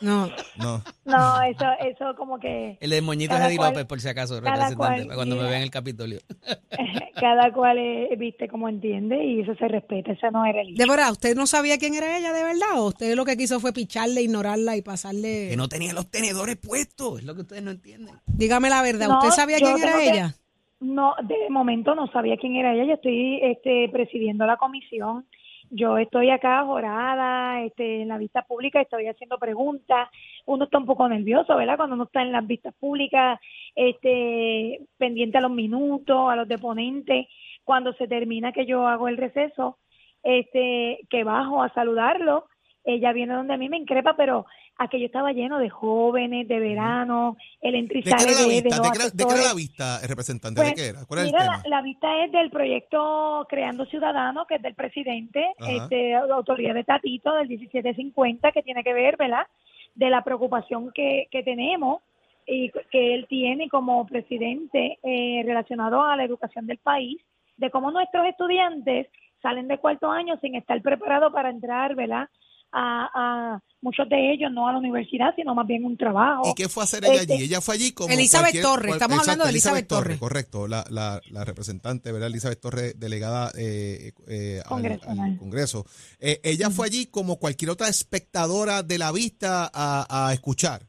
No. 0.00 0.28
No. 0.56 0.82
No, 1.04 1.42
eso, 1.42 1.64
eso 1.80 2.14
como 2.16 2.38
que 2.38 2.76
El 2.80 2.90
de 2.90 3.02
Moñito 3.02 3.34
es 3.34 3.40
Cada 3.40 3.50
Eddie 3.52 3.84
por 3.84 4.00
si 4.00 4.08
acaso, 4.08 4.34
representante, 4.36 4.76
cual, 4.76 5.02
para 5.04 5.14
cuando 5.14 5.34
me 5.36 5.42
mira. 5.42 5.50
vean 5.50 5.62
en 5.62 5.64
el 5.64 5.70
Capitolio. 5.70 6.20
cada 7.20 7.52
cual 7.52 7.78
eh, 7.78 8.08
viste 8.16 8.48
como 8.48 8.68
entiende 8.68 9.24
y 9.24 9.40
eso 9.40 9.54
se 9.56 9.68
respeta, 9.68 10.12
eso 10.12 10.30
no 10.30 10.44
es 10.44 10.54
religión. 10.54 10.76
Débora, 10.76 11.10
¿usted 11.10 11.34
no 11.34 11.46
sabía 11.46 11.78
quién 11.78 11.94
era 11.94 12.16
ella 12.16 12.32
de 12.32 12.44
verdad? 12.44 12.68
¿O 12.76 12.86
usted 12.88 13.14
lo 13.16 13.24
que 13.24 13.36
quiso 13.36 13.60
fue 13.60 13.72
picharle, 13.72 14.22
ignorarla 14.22 14.76
y 14.76 14.82
pasarle...? 14.82 15.48
Que 15.50 15.56
no 15.56 15.68
tenía 15.68 15.92
los 15.92 16.10
tenedores 16.10 16.56
puestos, 16.56 17.20
es 17.20 17.24
lo 17.24 17.34
que 17.34 17.42
ustedes 17.42 17.62
no 17.62 17.70
entienden. 17.70 18.14
Dígame 18.26 18.70
la 18.70 18.82
verdad, 18.82 19.08
No, 19.08 19.18
¿usted 19.18 19.30
sabía 19.30 19.58
quién 19.58 19.78
era 19.78 19.96
que- 19.98 20.10
ella? 20.10 20.34
No, 20.80 21.14
de 21.24 21.50
momento 21.50 21.96
no 21.96 22.06
sabía 22.12 22.36
quién 22.36 22.54
era 22.54 22.72
ella. 22.72 22.84
Yo 22.84 22.94
estoy 22.94 23.40
este, 23.42 23.88
presidiendo 23.90 24.46
la 24.46 24.56
comisión. 24.58 25.26
Yo 25.70 25.98
estoy 25.98 26.30
acá 26.30 26.64
jorada, 26.64 27.62
este, 27.62 28.02
en 28.02 28.08
la 28.08 28.18
vista 28.18 28.42
pública, 28.42 28.80
estoy 28.80 29.06
haciendo 29.06 29.38
preguntas. 29.38 30.08
Uno 30.46 30.64
está 30.64 30.78
un 30.78 30.86
poco 30.86 31.08
nervioso, 31.08 31.56
¿verdad? 31.56 31.76
Cuando 31.76 31.94
uno 31.94 32.04
está 32.04 32.22
en 32.22 32.32
las 32.32 32.46
vistas 32.46 32.74
públicas, 32.80 33.38
este, 33.74 34.80
pendiente 34.96 35.38
a 35.38 35.42
los 35.42 35.50
minutos, 35.50 36.30
a 36.30 36.36
los 36.36 36.48
deponentes. 36.48 37.26
Cuando 37.64 37.92
se 37.94 38.08
termina 38.08 38.52
que 38.52 38.64
yo 38.66 38.86
hago 38.86 39.08
el 39.08 39.18
receso, 39.18 39.78
este, 40.22 41.00
que 41.10 41.24
bajo 41.24 41.62
a 41.62 41.72
saludarlo, 41.74 42.46
ella 42.94 43.12
viene 43.12 43.34
donde 43.34 43.54
a 43.54 43.58
mí 43.58 43.68
me 43.68 43.76
increpa, 43.76 44.14
pero 44.16 44.46
aquello 44.78 45.06
estaba 45.06 45.32
lleno 45.32 45.58
de 45.58 45.68
jóvenes, 45.68 46.48
de 46.48 46.58
verano, 46.58 47.36
el 47.60 47.72
¿De 47.72 47.78
entra 47.78 47.98
y 47.98 48.02
qué 48.02 48.08
era 48.10 48.18
sale 48.18 48.32
de, 48.32 48.62
de 48.62 48.70
los 48.70 48.82
¿De 48.82 48.90
qué 48.90 48.98
era, 48.98 49.10
de 49.10 49.16
qué 49.16 49.22
era 49.22 49.32
asesores. 49.32 49.46
la 49.46 49.54
vista, 49.54 50.00
el 50.02 50.08
representante? 50.08 50.60
Pues, 50.60 50.68
¿De 50.70 50.74
qué 50.74 50.88
era? 50.88 51.04
¿Cuál 51.06 51.20
era 51.20 51.28
el 51.28 51.32
mira, 51.32 51.44
tema? 51.44 51.62
La, 51.64 51.76
la 51.76 51.82
vista 51.82 52.24
es 52.24 52.32
del 52.32 52.50
proyecto 52.50 53.46
Creando 53.48 53.84
Ciudadanos, 53.86 54.46
que 54.46 54.54
es 54.54 54.62
del 54.62 54.74
presidente, 54.74 55.44
Ajá. 55.58 55.70
este, 55.72 56.10
la 56.12 56.34
autoridad 56.34 56.74
de 56.74 56.84
Tatito, 56.84 57.34
del 57.34 57.48
1750, 57.48 58.52
que 58.52 58.62
tiene 58.62 58.82
que 58.82 58.94
ver, 58.94 59.16
¿verdad?, 59.16 59.46
de 59.94 60.10
la 60.10 60.22
preocupación 60.22 60.92
que, 60.92 61.26
que 61.30 61.42
tenemos 61.42 62.02
y 62.46 62.70
que 62.90 63.14
él 63.14 63.26
tiene 63.28 63.68
como 63.68 64.06
presidente 64.06 64.98
eh, 65.02 65.42
relacionado 65.44 66.02
a 66.02 66.16
la 66.16 66.24
educación 66.24 66.66
del 66.66 66.78
país, 66.78 67.20
de 67.56 67.70
cómo 67.70 67.90
nuestros 67.90 68.24
estudiantes 68.26 69.08
salen 69.42 69.68
de 69.68 69.78
cuarto 69.78 70.10
año 70.10 70.38
sin 70.40 70.54
estar 70.54 70.80
preparados 70.80 71.32
para 71.32 71.50
entrar, 71.50 71.94
¿verdad?, 71.94 72.28
a, 72.72 73.08
a 73.54 73.62
muchos 73.80 74.08
de 74.08 74.32
ellos 74.32 74.50
no 74.52 74.68
a 74.68 74.72
la 74.72 74.78
universidad, 74.78 75.34
sino 75.36 75.54
más 75.54 75.66
bien 75.66 75.84
un 75.84 75.96
trabajo. 75.96 76.42
¿Y 76.50 76.54
qué 76.54 76.68
fue 76.68 76.82
a 76.82 76.84
hacer 76.84 77.04
ella 77.04 77.22
Este, 77.22 77.34
allí? 77.34 77.44
Ella 77.44 77.60
fue 77.60 77.74
allí 77.76 77.92
como. 77.92 78.12
Elizabeth 78.12 78.60
Torres, 78.60 78.92
estamos 78.92 79.20
hablando 79.20 79.44
de 79.44 79.50
Elizabeth 79.50 79.86
Torres. 79.88 80.18
Correcto, 80.18 80.66
la, 80.68 80.84
la, 80.90 81.20
la 81.30 81.44
representante, 81.44 82.12
¿verdad? 82.12 82.28
Elizabeth 82.28 82.60
Torres, 82.60 82.98
delegada 82.98 83.50
eh, 83.58 84.12
eh, 84.28 84.60
al- 84.68 85.38
Congreso. 85.38 85.84
Eh, 86.20 86.40
ella 86.42 86.70
fue 86.70 86.86
allí 86.86 87.06
como 87.06 87.38
cualquier 87.38 87.70
otra 87.70 87.88
espectadora 87.88 88.82
de 88.82 88.98
la 88.98 89.12
vista 89.12 89.70
a, 89.72 90.28
a 90.28 90.32
escuchar. 90.32 90.82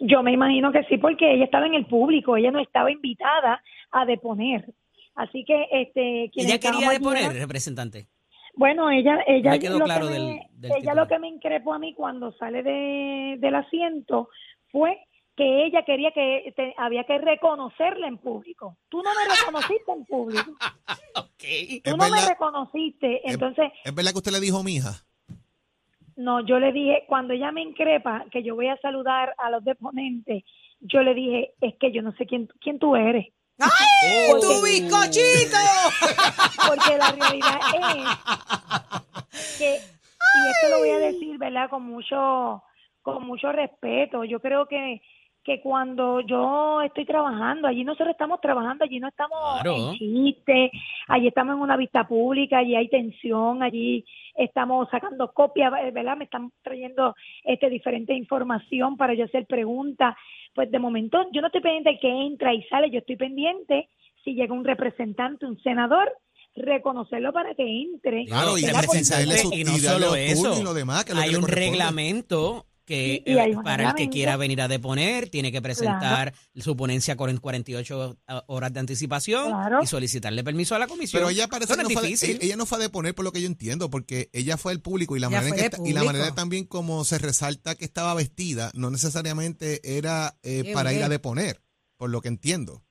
Yo 0.00 0.22
me 0.22 0.32
imagino 0.32 0.72
que 0.72 0.82
sí, 0.84 0.98
porque 0.98 1.34
ella 1.34 1.44
estaba 1.44 1.66
en 1.66 1.74
el 1.74 1.86
público, 1.86 2.36
ella 2.36 2.50
no 2.50 2.60
estaba 2.60 2.90
invitada 2.90 3.62
a 3.92 4.04
deponer. 4.04 4.74
Así 5.14 5.44
que, 5.46 5.66
este, 5.70 6.24
Ella 6.34 6.58
quería 6.58 6.88
allí 6.90 6.98
deponer, 6.98 7.32
representante. 7.34 8.08
Bueno, 8.56 8.90
ella, 8.90 9.18
ella, 9.26 9.50
Me 9.52 9.58
quedó 9.58 9.78
lo, 9.78 9.84
claro 9.84 10.06
que 10.08 10.12
me, 10.12 10.18
del- 10.20 10.40
del 10.60 10.70
ella 10.70 10.74
titular. 10.76 10.96
lo 10.96 11.08
que 11.08 11.18
me 11.18 11.28
increpó 11.28 11.74
a 11.74 11.78
mí 11.78 11.94
cuando 11.94 12.32
sale 12.32 12.62
de, 12.62 13.36
del 13.38 13.54
asiento 13.54 14.28
fue 14.70 14.98
que 15.36 15.64
ella 15.66 15.84
quería 15.84 16.12
que 16.12 16.52
te- 16.54 16.74
había 16.78 17.02
que 17.04 17.18
reconocerla 17.18 18.06
en 18.06 18.18
público. 18.18 18.76
Tú 18.88 19.02
no 19.02 19.10
me 19.10 19.34
reconociste 19.34 19.92
en 19.92 20.04
público. 20.04 20.52
Ok. 21.16 21.44
Tú 21.84 21.90
Es 21.90 21.96
no 21.96 22.08
me 22.08 22.20
reconociste. 22.28 23.20
Entonces, 23.30 23.70
¿Es 23.84 23.94
verdad 23.94 24.12
que 24.12 24.18
usted 24.18 24.32
le 24.32 24.40
dijo 24.40 24.62
mija? 24.64 25.04
No, 26.16 26.40
yo 26.46 26.58
le 26.60 26.72
dije, 26.72 27.04
cuando 27.08 27.34
ella 27.34 27.50
me 27.52 27.60
increpa, 27.62 28.24
que 28.30 28.42
yo 28.42 28.54
voy 28.54 28.68
a 28.68 28.76
saludar 28.78 29.34
a 29.38 29.50
los 29.50 29.64
deponentes, 29.64 30.44
yo 30.80 31.02
le 31.02 31.12
dije, 31.14 31.52
es 31.60 31.74
que 31.76 31.90
yo 31.92 32.02
no 32.02 32.12
sé 32.12 32.26
quién, 32.26 32.48
quién 32.60 32.78
tú 32.78 32.94
eres. 32.96 33.26
¡Ay, 33.58 34.28
Porque- 34.30 34.46
tu 34.46 34.62
bizcochito! 34.62 35.58
Porque 36.68 36.98
la 36.98 37.10
realidad 37.12 37.60
es 39.32 39.58
que, 39.58 39.74
y 39.74 40.48
esto 40.50 40.68
lo 40.70 40.78
voy 40.78 40.90
a 40.90 40.98
decir, 40.98 41.38
¿verdad? 41.38 41.68
Con 41.70 41.82
mucho, 41.84 42.62
con 43.02 43.26
mucho 43.26 43.52
respeto. 43.52 44.24
Yo 44.24 44.40
creo 44.40 44.66
que, 44.66 45.00
que 45.44 45.60
cuando 45.60 46.20
yo 46.20 46.80
estoy 46.82 47.04
trabajando, 47.04 47.68
allí 47.68 47.84
nosotros 47.84 48.08
estamos 48.12 48.40
trabajando, 48.40 48.84
allí 48.84 48.98
no 48.98 49.08
estamos 49.08 49.38
Claro. 49.60 49.76
en 49.76 49.98
chiste, 49.98 50.70
allí 51.06 51.28
estamos 51.28 51.54
en 51.56 51.60
una 51.60 51.76
vista 51.76 52.08
pública, 52.08 52.58
allí 52.58 52.74
hay 52.74 52.88
tensión, 52.88 53.62
allí 53.62 54.04
estamos 54.36 54.88
sacando 54.90 55.32
copias, 55.32 55.70
¿verdad? 55.92 56.16
Me 56.16 56.24
están 56.24 56.50
trayendo 56.62 57.14
este 57.44 57.68
diferente 57.68 58.14
información 58.14 58.96
para 58.96 59.12
yo 59.14 59.26
hacer 59.26 59.44
preguntas. 59.46 60.14
Pues 60.54 60.70
de 60.70 60.78
momento 60.78 61.18
yo 61.32 61.40
no 61.42 61.48
estoy 61.48 61.60
pendiente 61.60 61.90
de 61.90 61.98
que 61.98 62.08
entra 62.08 62.54
y 62.54 62.62
sale, 62.64 62.90
yo 62.90 63.00
estoy 63.00 63.16
pendiente 63.16 63.88
si 64.24 64.34
llega 64.34 64.54
un 64.54 64.64
representante, 64.64 65.44
un 65.44 65.60
senador, 65.62 66.10
reconocerlo 66.56 67.32
para 67.32 67.54
que 67.54 67.64
entre. 67.82 68.24
Claro, 68.24 68.56
y 68.56 68.62
precisarle 68.62 69.36
su- 69.38 69.52
y 69.52 69.64
no 69.64 69.72
y 69.76 69.80
solo 69.80 70.14
eso, 70.14 70.58
y 70.58 70.64
lo 70.64 70.72
demás, 70.72 71.04
que 71.04 71.12
que 71.12 71.18
hay 71.18 71.34
un 71.34 71.46
reglamento 71.46 72.64
que 72.84 73.22
Y- 73.24 73.32
y 73.32 73.54
para 73.62 73.90
el 73.90 73.94
que 73.94 74.08
quiera 74.10 74.36
venir 74.36 74.60
a 74.60 74.68
deponer 74.68 75.28
tiene 75.30 75.50
que 75.52 75.62
presentar 75.62 76.34
su 76.56 76.76
ponencia 76.76 77.16
con 77.16 77.34
48 77.36 78.16
horas 78.46 78.72
de 78.72 78.80
anticipación 78.80 79.48
Claro. 79.50 79.80
y 79.82 79.86
solicitarle 79.86 80.44
permiso 80.44 80.74
a 80.74 80.78
la 80.78 80.86
comisión. 80.86 81.20
Pero 81.20 81.30
ella 81.30 81.48
parece 81.48 81.72
Eso 81.72 81.82
que 81.86 81.94
no 81.94 82.00
fue, 82.00 82.08
ella, 82.08 82.38
ella 82.40 82.56
no 82.56 82.66
fue 82.66 82.78
a 82.78 82.82
deponer 82.82 83.14
por 83.14 83.24
lo 83.24 83.32
que 83.32 83.40
yo 83.40 83.46
entiendo, 83.46 83.90
porque 83.90 84.28
ella 84.32 84.56
fue 84.56 84.72
al 84.72 84.80
público 84.80 85.16
y 85.16 85.20
la 85.20 85.28
Ella 85.28 85.38
manera 85.38 85.56
que 85.56 85.62
está- 85.62 85.78
y 85.84 85.92
la 85.92 86.04
manera 86.04 86.34
también 86.34 86.64
como 86.66 87.04
se 87.04 87.18
resalta 87.18 87.74
que 87.74 87.84
estaba 87.84 88.14
vestida 88.14 88.70
no 88.74 88.90
necesariamente 88.90 89.80
era 89.98 90.34
eh, 90.42 90.72
para 90.74 90.92
ir 90.92 91.02
a 91.02 91.08
deponer, 91.08 91.60
por 91.96 92.10
lo 92.10 92.20
que 92.20 92.28
entiendo. 92.28 92.82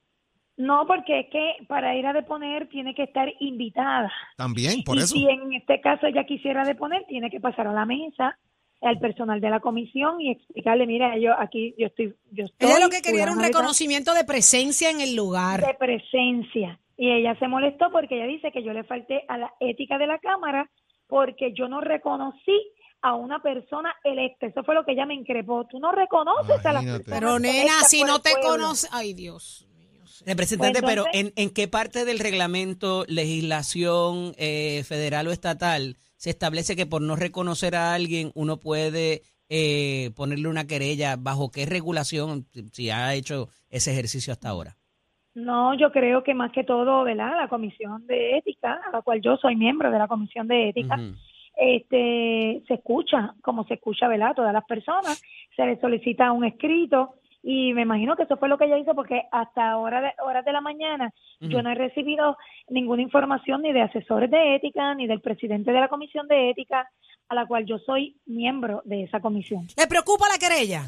No, 0.55 0.85
porque 0.85 1.21
es 1.21 1.25
que 1.31 1.65
para 1.67 1.95
ir 1.95 2.05
a 2.05 2.13
deponer 2.13 2.69
tiene 2.69 2.93
que 2.93 3.03
estar 3.03 3.27
invitada. 3.39 4.11
También, 4.37 4.83
por 4.83 4.97
y 4.97 4.99
eso. 4.99 5.15
si 5.15 5.25
en 5.27 5.51
este 5.53 5.81
caso 5.81 6.05
ella 6.05 6.25
quisiera 6.27 6.63
deponer, 6.63 7.03
tiene 7.07 7.31
que 7.31 7.39
pasar 7.39 7.65
a 7.67 7.73
la 7.73 7.85
mesa 7.85 8.37
al 8.83 8.99
personal 8.99 9.39
de 9.41 9.49
la 9.49 9.59
comisión 9.59 10.19
y 10.21 10.31
explicarle, 10.31 10.85
mira, 10.85 11.17
yo 11.17 11.31
aquí 11.39 11.73
yo 11.77 11.87
estoy, 11.87 12.13
yo 12.31 12.45
estoy. 12.45 12.69
Ella 12.69 12.79
lo 12.79 12.89
que 12.89 13.01
quería 13.01 13.23
era 13.23 13.31
un 13.31 13.41
reconocimiento 13.41 14.13
de 14.13 14.23
presencia 14.23 14.89
en 14.89 15.01
el 15.01 15.15
lugar. 15.15 15.65
de 15.65 15.73
presencia. 15.73 16.79
Y 16.97 17.11
ella 17.11 17.35
se 17.39 17.47
molestó 17.47 17.91
porque 17.91 18.15
ella 18.15 18.27
dice 18.27 18.51
que 18.51 18.63
yo 18.63 18.73
le 18.73 18.83
falté 18.83 19.23
a 19.27 19.37
la 19.37 19.53
ética 19.59 19.97
de 19.97 20.07
la 20.07 20.19
Cámara 20.19 20.69
porque 21.07 21.53
yo 21.53 21.67
no 21.67 21.81
reconocí 21.81 22.59
a 23.01 23.15
una 23.15 23.41
persona 23.41 23.93
electa. 24.03 24.47
Eso 24.47 24.63
fue 24.63 24.75
lo 24.75 24.85
que 24.85 24.93
ella 24.93 25.05
me 25.05 25.13
increpó. 25.15 25.65
Tú 25.65 25.79
no 25.79 25.91
reconoces 25.91 26.65
a 26.65 26.73
las 26.73 26.83
personas 26.83 27.19
Pero 27.19 27.39
nena, 27.39 27.81
si 27.87 28.03
no 28.03 28.19
te 28.19 28.31
pueblo. 28.31 28.49
conoce, 28.49 28.87
ay 28.91 29.13
Dios. 29.13 29.67
Representante, 30.25 30.81
Pues 30.81 30.89
pero 30.91 31.05
¿en, 31.11 31.33
en 31.35 31.49
qué 31.49 31.67
parte 31.67 32.05
del 32.05 32.19
reglamento, 32.19 33.03
legislación 33.07 34.33
eh, 34.37 34.83
federal 34.87 35.27
o 35.27 35.31
estatal 35.31 35.97
se 36.23 36.29
establece 36.29 36.77
que 36.77 36.85
por 36.85 37.01
no 37.01 37.17
reconocer 37.17 37.75
a 37.75 37.93
alguien 37.93 38.31
uno 38.33 38.55
puede 38.55 39.23
eh, 39.49 40.11
ponerle 40.15 40.47
una 40.47 40.65
querella? 40.65 41.17
¿Bajo 41.17 41.51
qué 41.51 41.65
regulación 41.65 42.45
si- 42.71 42.89
ha 42.89 43.13
hecho 43.13 43.49
ese 43.69 43.91
ejercicio 43.91 44.31
hasta 44.31 44.47
ahora? 44.47 44.77
No, 45.35 45.73
yo 45.77 45.91
creo 45.91 46.23
que 46.23 46.33
más 46.33 46.53
que 46.53 46.63
todo, 46.63 47.03
¿verdad? 47.03 47.33
La 47.41 47.49
comisión 47.49 48.07
de 48.07 48.37
ética, 48.37 48.79
a 48.87 48.91
la 48.93 49.01
cual 49.01 49.19
yo 49.21 49.35
soy 49.35 49.57
miembro 49.57 49.91
de 49.91 49.99
la 49.99 50.07
comisión 50.07 50.47
de 50.47 50.69
ética, 50.69 50.95
este, 51.57 52.63
se 52.67 52.73
escucha, 52.75 53.35
como 53.41 53.65
se 53.65 53.73
escucha, 53.73 54.07
¿verdad? 54.07 54.29
A 54.29 54.35
todas 54.35 54.53
las 54.53 54.63
personas, 54.63 55.21
se 55.57 55.65
le 55.65 55.77
solicita 55.81 56.31
un 56.31 56.45
escrito 56.45 57.15
y 57.43 57.73
me 57.73 57.81
imagino 57.81 58.15
que 58.15 58.23
eso 58.23 58.37
fue 58.37 58.47
lo 58.47 58.57
que 58.57 58.65
ella 58.65 58.77
hizo 58.77 58.95
porque 58.95 59.23
hasta 59.31 59.77
hora 59.77 59.99
de, 60.01 60.13
horas 60.25 60.45
de 60.45 60.53
la 60.53 60.61
mañana 60.61 61.11
yo 61.41 61.61
no 61.61 61.69
he 61.69 61.75
recibido 61.75 62.37
ninguna 62.69 63.01
información 63.01 63.61
ni 63.61 63.73
de 63.73 63.81
asesores 63.81 64.31
de 64.31 64.55
ética 64.55 64.95
ni 64.95 65.07
del 65.07 65.19
presidente 65.19 65.71
de 65.73 65.79
la 65.81 65.89
comisión 65.89 66.27
de 66.27 66.49
ética 66.51 66.87
a 67.27 67.35
la 67.35 67.45
cual 67.45 67.65
yo 67.65 67.79
soy 67.79 68.15
miembro 68.25 68.81
de 68.85 69.03
esa 69.03 69.19
comisión. 69.19 69.67
¿Le 69.77 69.87
preocupa 69.87 70.25
la 70.31 70.37
querella? 70.39 70.83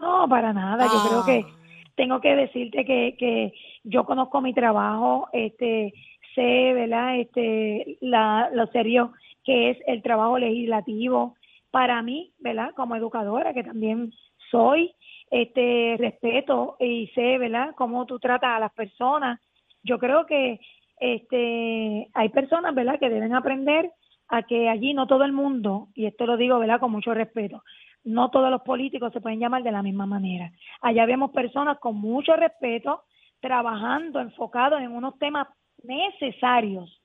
No, 0.00 0.28
para 0.28 0.52
nada. 0.52 0.84
Yo 0.84 0.92
Ah. 0.92 1.06
creo 1.08 1.24
que 1.24 1.46
tengo 1.94 2.20
que 2.20 2.34
decirte 2.36 2.84
que, 2.84 3.16
que 3.18 3.52
yo 3.84 4.04
conozco 4.04 4.40
mi 4.40 4.52
trabajo, 4.52 5.28
este, 5.32 5.94
sé, 6.34 6.72
¿verdad? 6.74 7.18
Este, 7.20 7.96
la, 8.00 8.50
lo 8.52 8.66
serio 8.68 9.12
que 9.44 9.70
es 9.70 9.78
el 9.86 10.02
trabajo 10.02 10.38
legislativo. 10.38 11.36
Para 11.70 12.02
mí, 12.02 12.32
¿verdad? 12.38 12.70
Como 12.74 12.96
educadora, 12.96 13.52
que 13.52 13.64
también 13.64 14.12
soy, 14.50 14.94
este, 15.34 15.96
respeto 15.98 16.76
y 16.78 17.08
sé, 17.08 17.38
¿verdad? 17.38 17.74
Cómo 17.76 18.06
tú 18.06 18.20
tratas 18.20 18.50
a 18.50 18.60
las 18.60 18.72
personas. 18.72 19.40
Yo 19.82 19.98
creo 19.98 20.26
que, 20.26 20.60
este, 21.00 22.08
hay 22.14 22.28
personas, 22.28 22.72
¿verdad? 22.72 23.00
Que 23.00 23.10
deben 23.10 23.34
aprender 23.34 23.90
a 24.28 24.44
que 24.44 24.68
allí 24.68 24.94
no 24.94 25.08
todo 25.08 25.24
el 25.24 25.32
mundo, 25.32 25.88
y 25.92 26.06
esto 26.06 26.24
lo 26.24 26.36
digo, 26.36 26.60
¿verdad? 26.60 26.78
Con 26.78 26.92
mucho 26.92 27.12
respeto, 27.14 27.64
no 28.04 28.30
todos 28.30 28.48
los 28.48 28.62
políticos 28.62 29.12
se 29.12 29.20
pueden 29.20 29.40
llamar 29.40 29.64
de 29.64 29.72
la 29.72 29.82
misma 29.82 30.06
manera. 30.06 30.52
Allá 30.80 31.04
vemos 31.04 31.32
personas 31.32 31.80
con 31.80 31.96
mucho 31.96 32.36
respeto 32.36 33.02
trabajando, 33.40 34.20
enfocados 34.20 34.80
en 34.80 34.92
unos 34.92 35.18
temas 35.18 35.48
necesarios 35.82 37.02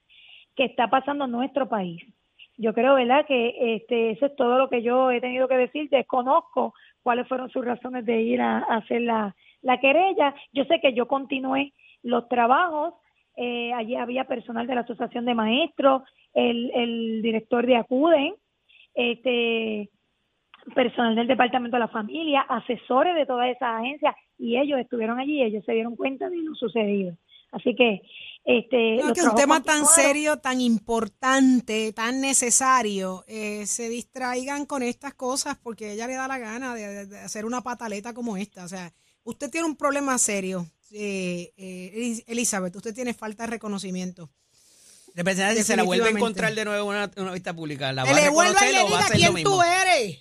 que 0.55 0.65
está 0.65 0.87
pasando 0.87 1.25
en 1.25 1.31
nuestro 1.31 1.67
país. 1.67 1.99
Yo 2.61 2.73
creo, 2.73 2.95
¿verdad?, 2.95 3.25
que 3.25 3.75
este, 3.75 4.11
eso 4.11 4.25
es 4.25 4.35
todo 4.35 4.57
lo 4.57 4.69
que 4.69 4.81
yo 4.81 5.11
he 5.11 5.21
tenido 5.21 5.47
que 5.47 5.55
decir. 5.55 5.89
Desconozco 5.89 6.73
cuáles 7.01 7.25
fueron 7.25 7.49
sus 7.49 7.63
razones 7.63 8.05
de 8.05 8.21
ir 8.21 8.41
a, 8.41 8.57
hacer 8.57 9.01
la, 9.01 9.33
la 9.61 9.79
querella. 9.79 10.35
Yo 10.51 10.65
sé 10.65 10.81
que 10.81 10.93
yo 10.93 11.07
continué 11.07 11.71
los 12.03 12.27
trabajos. 12.27 12.95
Eh, 13.37 13.71
allí 13.71 13.95
había 13.95 14.25
personal 14.25 14.67
de 14.67 14.75
la 14.75 14.81
Asociación 14.81 15.23
de 15.23 15.35
Maestros, 15.35 16.01
el, 16.33 16.69
el 16.75 17.21
director 17.21 17.65
de 17.65 17.77
ACUDEN, 17.77 18.35
este, 18.93 19.89
personal 20.75 21.15
del 21.15 21.27
Departamento 21.27 21.77
de 21.77 21.79
la 21.79 21.87
Familia, 21.87 22.41
asesores 22.41 23.15
de 23.15 23.25
todas 23.25 23.47
esas 23.47 23.79
agencias, 23.79 24.13
y 24.37 24.57
ellos 24.57 24.81
estuvieron 24.81 25.17
allí 25.17 25.41
ellos 25.41 25.63
se 25.63 25.71
dieron 25.71 25.95
cuenta 25.95 26.29
de 26.29 26.37
lo 26.37 26.55
sucedido. 26.55 27.15
Así 27.51 27.75
que, 27.75 28.01
este, 28.45 28.97
No, 28.97 29.13
que 29.13 29.21
un 29.23 29.35
tema 29.35 29.61
tan 29.63 29.85
serio, 29.85 30.37
tan 30.37 30.61
importante, 30.61 31.91
tan 31.93 32.21
necesario, 32.21 33.23
eh, 33.27 33.65
se 33.65 33.89
distraigan 33.89 34.65
con 34.65 34.83
estas 34.83 35.13
cosas 35.15 35.57
porque 35.61 35.85
a 35.89 35.91
ella 35.93 36.07
le 36.07 36.13
da 36.13 36.27
la 36.27 36.37
gana 36.37 36.73
de, 36.75 36.87
de- 36.87 37.05
de 37.07 37.19
hacer 37.19 37.45
una 37.45 37.61
pataleta 37.61 38.13
como 38.13 38.37
esta. 38.37 38.63
O 38.63 38.67
sea, 38.67 38.93
usted 39.23 39.49
tiene 39.49 39.67
un 39.67 39.75
problema 39.75 40.17
serio, 40.17 40.67
eh, 40.91 41.51
eh, 41.57 42.23
Elizabeth, 42.27 42.75
usted 42.75 42.93
tiene 42.93 43.13
falta 43.13 43.43
de 43.43 43.51
reconocimiento. 43.51 44.29
Representante, 45.15 45.61
si 45.61 45.67
se 45.67 45.75
la 45.75 45.83
vuelve 45.83 46.07
a 46.07 46.11
encontrar 46.11 46.53
de 46.53 46.65
nuevo 46.65 46.91
en 46.93 46.97
una, 46.97 47.11
una 47.17 47.31
vista 47.33 47.53
pública, 47.53 47.91
¿la 47.91 48.03
va 48.03 48.09
Que 48.09 48.13
a 48.13 48.15
le 48.15 48.21
y 48.21 48.25
reconocer 48.25 48.73
le 48.73 48.81
o 48.81 48.83
va 48.83 48.89
a 48.89 48.91
diga 48.91 48.99
hacer 49.05 49.15
lo 49.17 49.21
quién 49.21 49.33
mismo? 49.33 49.51
tú 49.51 49.61
eres. 49.63 50.19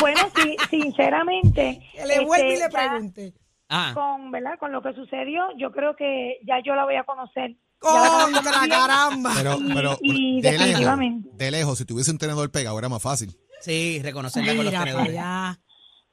Bueno, 0.00 0.20
sí, 0.34 0.56
sinceramente, 0.70 1.80
Que 1.94 2.06
le 2.06 2.24
vuelva 2.24 2.48
y 2.48 2.52
este, 2.52 2.64
le 2.64 2.72
ya 2.72 3.32
Ah, 3.68 3.92
con, 3.94 4.30
¿verdad? 4.30 4.58
Con 4.58 4.72
lo 4.72 4.82
que 4.82 4.92
sucedió, 4.94 5.42
yo 5.58 5.70
creo 5.72 5.94
que 5.96 6.38
ya 6.46 6.56
yo 6.64 6.74
la 6.74 6.84
voy 6.84 6.96
a 6.96 7.04
conocer. 7.04 7.56
La 7.82 8.28
¡Contra 8.32 8.60
bien. 8.64 8.70
caramba! 8.70 9.32
Pero, 9.36 9.58
Y- 9.60 9.72
pero 9.74 9.98
y 10.02 10.40
de 10.40 10.50
lejos, 10.52 10.66
definitivamente. 10.66 11.28
de 11.32 11.50
lejos, 11.50 11.78
si 11.78 11.84
tuviese 11.84 12.10
un 12.10 12.18
tenedor 12.18 12.50
pegado 12.50 12.78
era 12.78 12.88
más 12.88 13.02
fácil. 13.02 13.36
sí, 13.60 14.00
reconocerla 14.02 14.54
con 14.56 14.64
los 14.64 14.72
para 14.74 14.84
tenedores. 14.84 15.10
allá. 15.10 15.60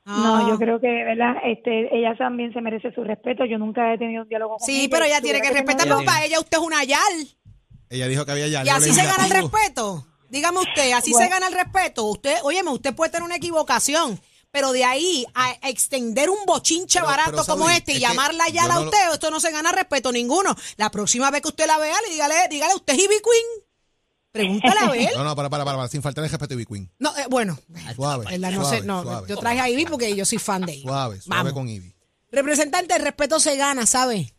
No, 0.05 0.35
Ah. 0.35 0.45
yo 0.47 0.57
creo 0.59 0.79
que, 0.79 0.87
¿verdad? 0.87 1.33
Este, 1.45 1.95
ella 1.97 2.15
también 2.17 2.53
se 2.53 2.61
merece 2.61 2.91
su 2.93 3.03
respeto. 3.03 3.43
Yo 3.45 3.57
nunca 3.57 3.91
he 3.93 3.97
tenido 3.97 4.21
un 4.23 4.29
diálogo 4.29 4.57
con 4.57 4.69
ella. 4.69 4.79
Sí, 4.81 4.87
pero 4.87 5.05
ella 5.05 5.19
tiene 5.21 5.41
que 5.41 5.49
respetar, 5.51 5.87
porque 5.87 6.05
para 6.05 6.25
ella 6.25 6.39
usted 6.39 6.57
es 6.59 6.63
una 6.63 6.83
yal. 6.83 7.01
Ella 7.89 8.07
dijo 8.07 8.23
que 8.25 8.31
había 8.31 8.47
ya 8.47 8.63
Y 8.65 8.69
así 8.69 8.91
se 8.93 9.03
gana 9.05 9.25
el 9.25 9.31
respeto. 9.31 10.05
Dígame 10.29 10.59
usted, 10.59 10.91
así 10.91 11.11
Bueno. 11.11 11.25
se 11.25 11.31
gana 11.33 11.47
el 11.47 11.53
respeto. 11.53 12.03
Usted, 12.05 12.35
óyeme, 12.43 12.69
usted 12.71 12.95
puede 12.95 13.09
tener 13.11 13.23
una 13.25 13.35
equivocación, 13.37 14.19
pero 14.55 14.71
de 14.71 14.85
ahí 14.85 15.25
a 15.33 15.51
extender 15.67 16.29
un 16.29 16.45
bochinche 16.45 16.99
Pero- 16.99 17.07
barato 17.07 17.31
pero, 17.31 17.45
como 17.45 17.69
este 17.69 17.91
y 17.91 17.95
es 17.95 18.01
llamarla 18.01 18.47
ya 18.47 18.63
a 18.63 18.67
no 18.69 18.75
lo- 18.75 18.85
usted, 18.85 19.11
esto 19.11 19.29
no 19.29 19.41
se 19.41 19.51
gana 19.51 19.73
respeto 19.73 20.13
ninguno. 20.13 20.55
La 20.77 20.89
próxima 20.91 21.29
vez 21.29 21.41
que 21.41 21.49
usted 21.49 21.67
la 21.67 21.77
vea, 21.77 21.93
le 22.07 22.13
dígale, 22.13 22.35
dígale, 22.49 22.73
¿usted 22.75 22.93
es 22.93 22.99
Ivy 22.99 23.15
Queen? 23.21 23.65
Pregúntale 24.31 24.79
a 24.79 24.89
ver. 24.91 25.09
No, 25.17 25.25
no, 25.25 25.35
para, 25.35 25.49
para, 25.49 25.65
para, 25.65 25.75
para, 25.75 25.89
sin 25.89 26.01
faltar 26.01 26.23
el 26.23 26.29
respeto 26.29 26.53
a 26.53 26.55
Ivy 26.55 26.65
Queen. 26.65 26.89
No, 26.99 27.17
eh, 27.17 27.25
bueno, 27.29 27.59
Suave, 27.97 28.25
verdad, 28.31 28.51
no 28.51 28.61
suave, 28.61 28.77
sé, 28.79 28.85
no, 28.85 29.03
suave, 29.03 29.27
yo 29.27 29.37
traje 29.37 29.59
a 29.59 29.69
Ivy 29.69 29.85
porque 29.87 30.15
yo 30.15 30.23
soy 30.23 30.37
fan 30.39 30.61
de 30.65 30.71
Ivy. 30.75 30.83
suave, 30.83 31.19
suave 31.19 31.37
Vamos. 31.39 31.53
con 31.53 31.67
Ivy. 31.67 31.93
Representante, 32.31 32.95
el 32.95 33.01
respeto 33.01 33.41
se 33.41 33.57
gana, 33.57 33.85
¿sabe? 33.85 34.33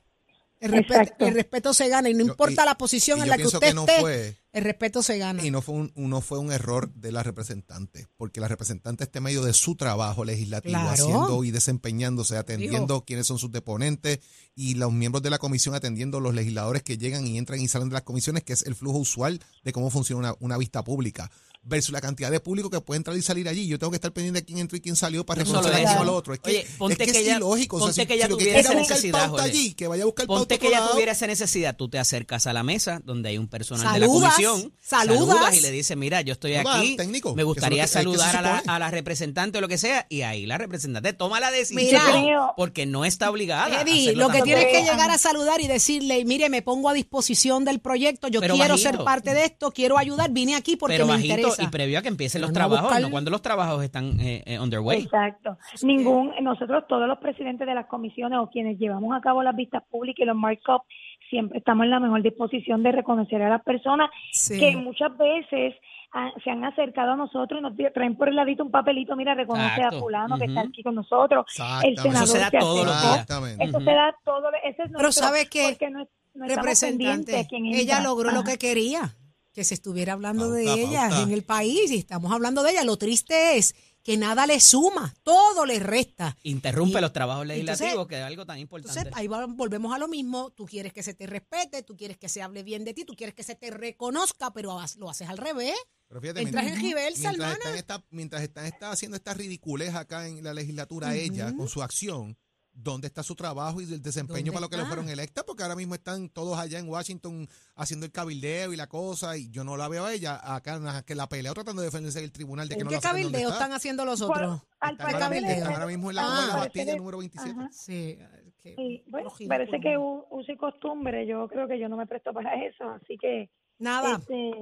El 0.59 0.73
respeto, 0.73 1.27
el 1.27 1.35
respeto 1.35 1.75
se 1.75 1.89
gana 1.89 2.09
y 2.09 2.15
no 2.15 2.21
Yo- 2.25 2.31
importa 2.31 2.63
y- 2.63 2.67
la 2.67 2.79
posición 2.79 3.21
en 3.23 3.29
la 3.29 3.37
que 3.37 3.47
usted 3.47 3.61
que 3.61 3.75
no 3.75 3.83
esté, 3.87 4.01
fue- 4.01 4.37
el 4.53 4.65
respeto 4.65 5.03
se 5.03 5.19
gana. 5.19 5.45
Y 5.45 5.51
no 5.51 5.61
fue 5.61 5.75
un, 5.75 5.93
no 5.97 6.23
fue 6.23 6.39
un 6.39 6.51
error 6.51 6.91
de 6.95 7.13
la 7.13 7.23
representante, 7.23 8.07
porque 8.17 8.41
la 8.41 8.49
representante 8.49 9.05
está 9.05 9.19
en 9.19 9.25
medio 9.25 9.43
de 9.43 9.53
su 9.53 9.77
trabajo 9.77 10.25
legislativo, 10.25 10.73
Claro. 10.73 10.89
haciendo 10.91 11.45
y 11.45 11.51
desempeñándose, 11.51 12.39
atendiendo 12.39 13.05
quiénes 13.05 13.27
son 13.27 13.39
sus 13.39 13.53
deponentes 13.53 14.21
y 14.55 14.75
los 14.77 14.93
miembros 14.93 15.23
de 15.23 15.29
la 15.31 15.39
comisión 15.39 15.75
atendiendo 15.75 16.21
los 16.21 16.35
legisladores 16.35 16.83
que 16.83 16.97
llegan 16.97 17.27
y 17.27 17.37
entran 17.37 17.61
y 17.61 17.69
salen 17.69 17.91
de 17.91 17.95
las 17.95 18.03
comisiones, 18.03 18.43
que 18.45 18.55
es 18.55 18.63
el 18.63 18.75
flujo 18.75 18.97
usual 18.99 19.41
de 19.63 19.73
cómo 19.73 19.91
funciona 19.91 20.31
una, 20.31 20.37
una 20.41 20.57
vista 20.59 20.83
pública. 20.83 21.31
Versus 21.69 21.91
la 21.93 22.01
cantidad 22.01 22.31
de 22.31 22.39
público 22.39 22.71
que 22.71 22.81
puede 22.81 22.99
entrar 22.99 23.17
y 23.17 23.23
salir 23.23 23.49
allí. 23.49 23.67
Yo 23.67 23.77
tengo 23.79 23.91
que 23.91 23.97
estar 23.97 24.13
pendiente 24.13 24.41
de 24.41 24.47
quién 24.47 24.59
entró 24.59 24.77
y 24.77 24.81
quién 24.81 24.95
salió 24.95 25.27
para 25.27 25.43
No 25.43 25.47
reconocer 25.61 25.85
a 25.87 25.91
uno 25.93 26.01
al 26.03 26.09
otro. 26.11 26.33
Es 26.33 26.39
que, 26.41 26.51
Oye, 26.51 26.67
ponte 26.79 26.93
es, 26.95 26.99
que 26.99 27.05
que 27.07 27.11
es 27.19 27.25
ella- 27.27 27.37
ilógico. 27.39 27.77
O 27.77 27.81
sea, 27.81 27.87
ponte 27.89 28.03
si- 28.03 28.07
que 28.07 28.15
ella 28.15 28.25
si 28.27 28.31
lo 28.31 28.37
tuviera 28.37 28.61
esa 28.61 28.75
necesidad, 28.75 29.13
pauta 29.19 29.29
Jorge. 29.43 29.45
allí, 29.47 29.75
que 29.75 29.89
vaya 29.89 30.03
a 30.05 30.07
buscar 30.07 30.27
Ponte 30.29 30.55
pauta 30.59 30.65
que 30.65 30.71
lado. 30.71 30.91
tuviera 30.93 31.11
esa 31.13 31.27
necesidad, 31.27 31.75
tú 31.77 31.89
te 31.89 31.99
acercas 31.99 32.47
a 32.47 32.53
la 32.53 32.63
mesa 32.63 33.01
donde 33.05 33.31
hay 33.31 33.39
un 33.39 33.49
personal 33.49 33.93
de 33.95 33.99
la 34.01 34.07
Saludas, 34.07 34.35
comisión, 34.35 34.73
saludas. 34.81 35.57
y 35.57 35.61
le 35.61 35.71
dices, 35.73 35.97
mira, 35.97 36.21
yo 36.21 36.35
estoy 36.35 36.55
Saludas 36.55 36.77
aquí, 36.79 36.97
técnico, 36.97 37.35
me 37.35 37.43
gustaría 37.43 37.83
que- 37.83 37.89
saludar 37.89 38.37
a 38.37 38.43
la, 38.43 38.59
a 38.65 38.79
la 38.79 38.91
representante 38.91 39.59
o 39.59 39.61
lo 39.61 39.67
que 39.69 39.79
sea, 39.79 40.07
y 40.09 40.23
ahí 40.23 40.47
la 40.47 40.59
representante 40.59 41.13
toma 41.15 41.41
la 41.41 41.51
decisión, 41.51 41.87
Mira. 42.23 42.53
Porque 42.57 42.87
no 42.87 43.05
está 43.05 43.29
obligada. 43.31 43.83
Eddie, 43.83 44.15
lo 44.15 44.29
que 44.29 44.43
tienes 44.43 44.67
que 44.67 44.83
llegar 44.83 45.11
a 45.11 45.19
saludar 45.19 45.61
y 45.61 45.67
decirle, 45.67 46.25
mire, 46.25 46.49
me 46.49 46.63
pongo 46.63 46.89
a 46.89 46.95
disposición 46.95 47.65
del 47.65 47.81
proyecto, 47.81 48.29
yo 48.29 48.41
quiero 48.41 48.79
ser 48.79 48.99
parte 48.99 49.35
de 49.35 49.45
esto, 49.47 49.73
quiero 49.73 49.99
ayudar, 49.99 50.31
vine 50.31 50.55
aquí 50.55 50.77
porque 50.77 51.05
me 51.05 51.15
interesa. 51.21 51.56
Y 51.63 51.67
previo 51.69 51.99
a 51.99 52.03
que 52.03 52.09
empiecen 52.09 52.41
los 52.41 52.51
Pero 52.51 52.61
trabajos, 52.67 52.83
buscar- 52.91 53.03
no 53.03 53.11
cuando 53.11 53.31
los 53.31 53.43
trabajos 53.43 53.83
están 53.85 54.19
eh, 54.21 54.43
eh, 54.47 54.59
underway. 54.59 55.03
Exacto. 55.03 55.57
Ningún, 55.83 56.33
nosotros 56.43 56.85
todos 56.89 57.07
los 57.09 57.19
presidentes 57.19 57.67
de 57.67 57.75
las 57.75 57.87
comisiones 57.87 58.39
o 58.41 58.49
quienes 58.51 58.79
llevamos 58.79 59.17
a 59.17 59.21
cabo 59.21 59.43
las 59.43 59.55
vistas 59.57 59.83
públicas 59.91 60.21
y 60.23 60.27
los 60.27 60.37
markup, 60.37 60.83
siempre 61.31 61.59
estamos 61.59 61.85
en 61.85 61.91
la 61.91 62.01
mejor 62.01 62.23
disposición 62.23 62.83
de 62.83 62.93
reconocer 62.93 63.43
a 63.43 63.49
las 63.49 63.63
personas 63.63 64.11
Sí. 64.33 64.59
que 64.59 64.77
muchas 64.77 65.17
veces 65.19 65.75
ah, 66.13 66.31
se 66.45 66.51
han 66.51 66.65
acercado 66.65 67.13
a 67.13 67.17
nosotros 67.17 67.61
y 67.61 67.63
nos 67.63 67.75
traen 67.93 68.17
por 68.17 68.29
el 68.29 68.37
ladito 68.37 68.65
un 68.65 68.71
papelito, 68.71 69.17
mira, 69.17 69.35
reconoce 69.35 69.67
Exacto. 69.75 69.97
a 69.97 70.01
fulano 70.01 70.39
que 70.39 70.45
está 70.47 70.61
aquí 70.63 70.83
con 70.83 70.95
nosotros, 70.95 71.45
el 71.85 71.97
senador 71.99 72.23
Eso 72.25 72.33
se 72.33 72.39
da. 72.39 72.47
Exactamente. 72.49 73.65
Eso 73.65 73.79
se 73.81 73.85
da 73.93 74.15
todo, 74.25 74.49
ese 74.63 74.69
es 74.83 74.89
Pero 74.91 75.03
nuestro- 75.03 75.27
¿sabe 75.27 75.47
qué? 75.51 75.67
porque 75.71 75.91
no, 75.91 76.07
no 76.35 76.47
estamos 76.47 76.81
pendientes 76.81 77.35
Representante, 77.35 77.81
ella 77.81 78.01
logró 78.03 78.31
lo 78.31 78.45
que 78.45 78.57
quería, 78.57 79.15
que 79.57 79.65
se 79.65 79.73
estuviera 79.73 80.13
hablando 80.13 80.51
de 80.51 80.65
ella 80.65 81.09
pauta. 81.09 81.23
en 81.23 81.31
el 81.33 81.43
país 81.43 81.91
y 81.91 81.97
estamos 81.97 82.31
hablando 82.31 82.63
de 82.63 82.73
ella. 82.73 82.85
Lo 82.85 82.99
triste 82.99 83.57
es 83.57 83.75
que 84.03 84.19
nada 84.19 84.47
le 84.47 84.61
suma, 84.61 85.15
todo 85.23 85.65
le 85.65 85.79
resta. 85.81 86.37
Interrumpe 86.43 86.99
Y- 86.99 87.01
los 87.01 87.13
trabajos 87.15 87.45
entonces- 87.49 87.67
legislativos, 87.67 88.07
que 88.07 88.17
es 88.19 88.23
algo 88.23 88.45
tan 88.45 88.59
importante. 88.59 88.99
Entonces, 88.99 89.19
ahí 89.19 89.27
va- 89.29 89.47
volvemos 89.47 89.95
a 89.95 89.99
lo 89.99 90.09
mismo. 90.09 90.51
Tú 90.51 90.67
quieres 90.67 90.93
que 90.93 91.03
se 91.03 91.15
te 91.15 91.27
respete, 91.27 91.83
tú 91.83 91.97
quieres 91.97 92.19
que 92.19 92.29
se 92.29 92.43
hable 92.43 92.63
bien 92.63 92.85
de 92.85 92.93
ti, 92.93 93.07
tú 93.07 93.15
quieres 93.17 93.35
que 93.35 93.43
se 93.43 93.55
te 93.55 93.71
reconozca, 93.71 94.53
pero 94.53 94.79
lo 94.99 95.09
haces 95.09 95.29
al 95.31 95.39
revés. 95.39 95.75
Pero 96.07 96.21
fíjate, 96.21 96.41
mientras- 96.43 96.67
en 96.67 96.83
reversa, 96.83 97.31
mientras 97.31 97.53
están, 97.57 97.75
esta- 97.77 98.05
mientras 98.11 98.43
están 98.43 98.67
está 98.67 98.91
haciendo 98.93 99.17
esta 99.17 99.33
ridiculez 99.33 99.95
acá 99.95 100.29
en 100.29 100.45
la 100.45 100.53
legislatura 100.53 101.17
ella 101.17 101.53
con 101.57 101.67
su 101.69 101.83
acción, 101.83 102.37
¿dónde 102.79 103.07
está 103.07 103.23
su 103.23 103.35
trabajo 103.35 103.81
y 103.81 103.85
el 103.85 104.03
desempeño 104.03 104.37
¿Dónde 104.37 104.53
para 104.53 104.61
lo 104.61 104.69
que 104.71 104.77
le 104.77 104.85
fueron 104.85 105.09
electas? 105.09 105.45
Porque 105.45 105.63
ahora 105.63 105.75
mismo 105.75 105.95
están 105.95 106.29
todos 106.29 106.59
allá 106.59 106.79
en 106.79 106.89
Washington 106.89 107.49
haciendo 107.75 108.05
el 108.07 108.13
cabildeo 108.13 108.73
y 108.73 108.77
la 108.77 108.87
cosa, 108.87 109.37
y 109.37 109.51
yo 109.51 109.65
no 109.65 109.77
la 109.77 109.89
veo 109.89 110.05
a 110.05 110.13
ella 110.13 110.39
acá 110.55 110.75
en 110.77 110.85
la- 110.85 111.03
que 111.03 111.15
la 111.15 111.29
pelea 111.29 111.53
tratando 111.55 111.81
de 111.83 111.87
defenderse 111.89 112.21
del 112.21 112.33
tribunal 112.33 112.69
de 112.69 112.77
que 112.77 112.85
no 112.85 112.91
¿Qué 112.91 112.97
la 112.97 113.01
cabildeo 113.01 113.41
está. 113.49 113.53
están 113.55 113.73
haciendo 113.73 114.05
los 114.05 114.21
otros? 114.21 114.63
al 114.79 114.93
Están 114.93 115.07
parecer- 115.07 115.23
ahora, 115.25 115.53
están 115.53 115.73
ahora 115.73 115.87
mismo 115.87 116.11
en 116.11 116.17
la, 116.17 116.23
Ah. 116.23 116.27
como 116.27 116.37
en 116.43 116.47
la 116.49 116.53
Parece 116.53 116.67
Bastilla 116.69 116.93
que- 116.93 116.99
número 116.99 117.19
27. 117.19 117.51
Ajá. 117.51 117.69
Sí, 117.73 118.19
que- 118.63 118.75
Sí, 118.77 119.05
bueno, 119.07 119.33
parece 119.49 119.81
que 119.81 119.97
uso 119.99 120.53
y 120.53 120.57
costumbre, 120.57 121.27
yo 121.27 121.49
creo 121.49 121.67
que 121.67 121.79
yo 121.79 121.89
no 121.89 121.97
me 121.97 122.07
presto 122.07 122.33
para 122.33 122.55
eso, 122.65 122.85
así 122.91 123.17
que 123.19 123.49
Nada, 123.79 124.17
este, 124.17 124.53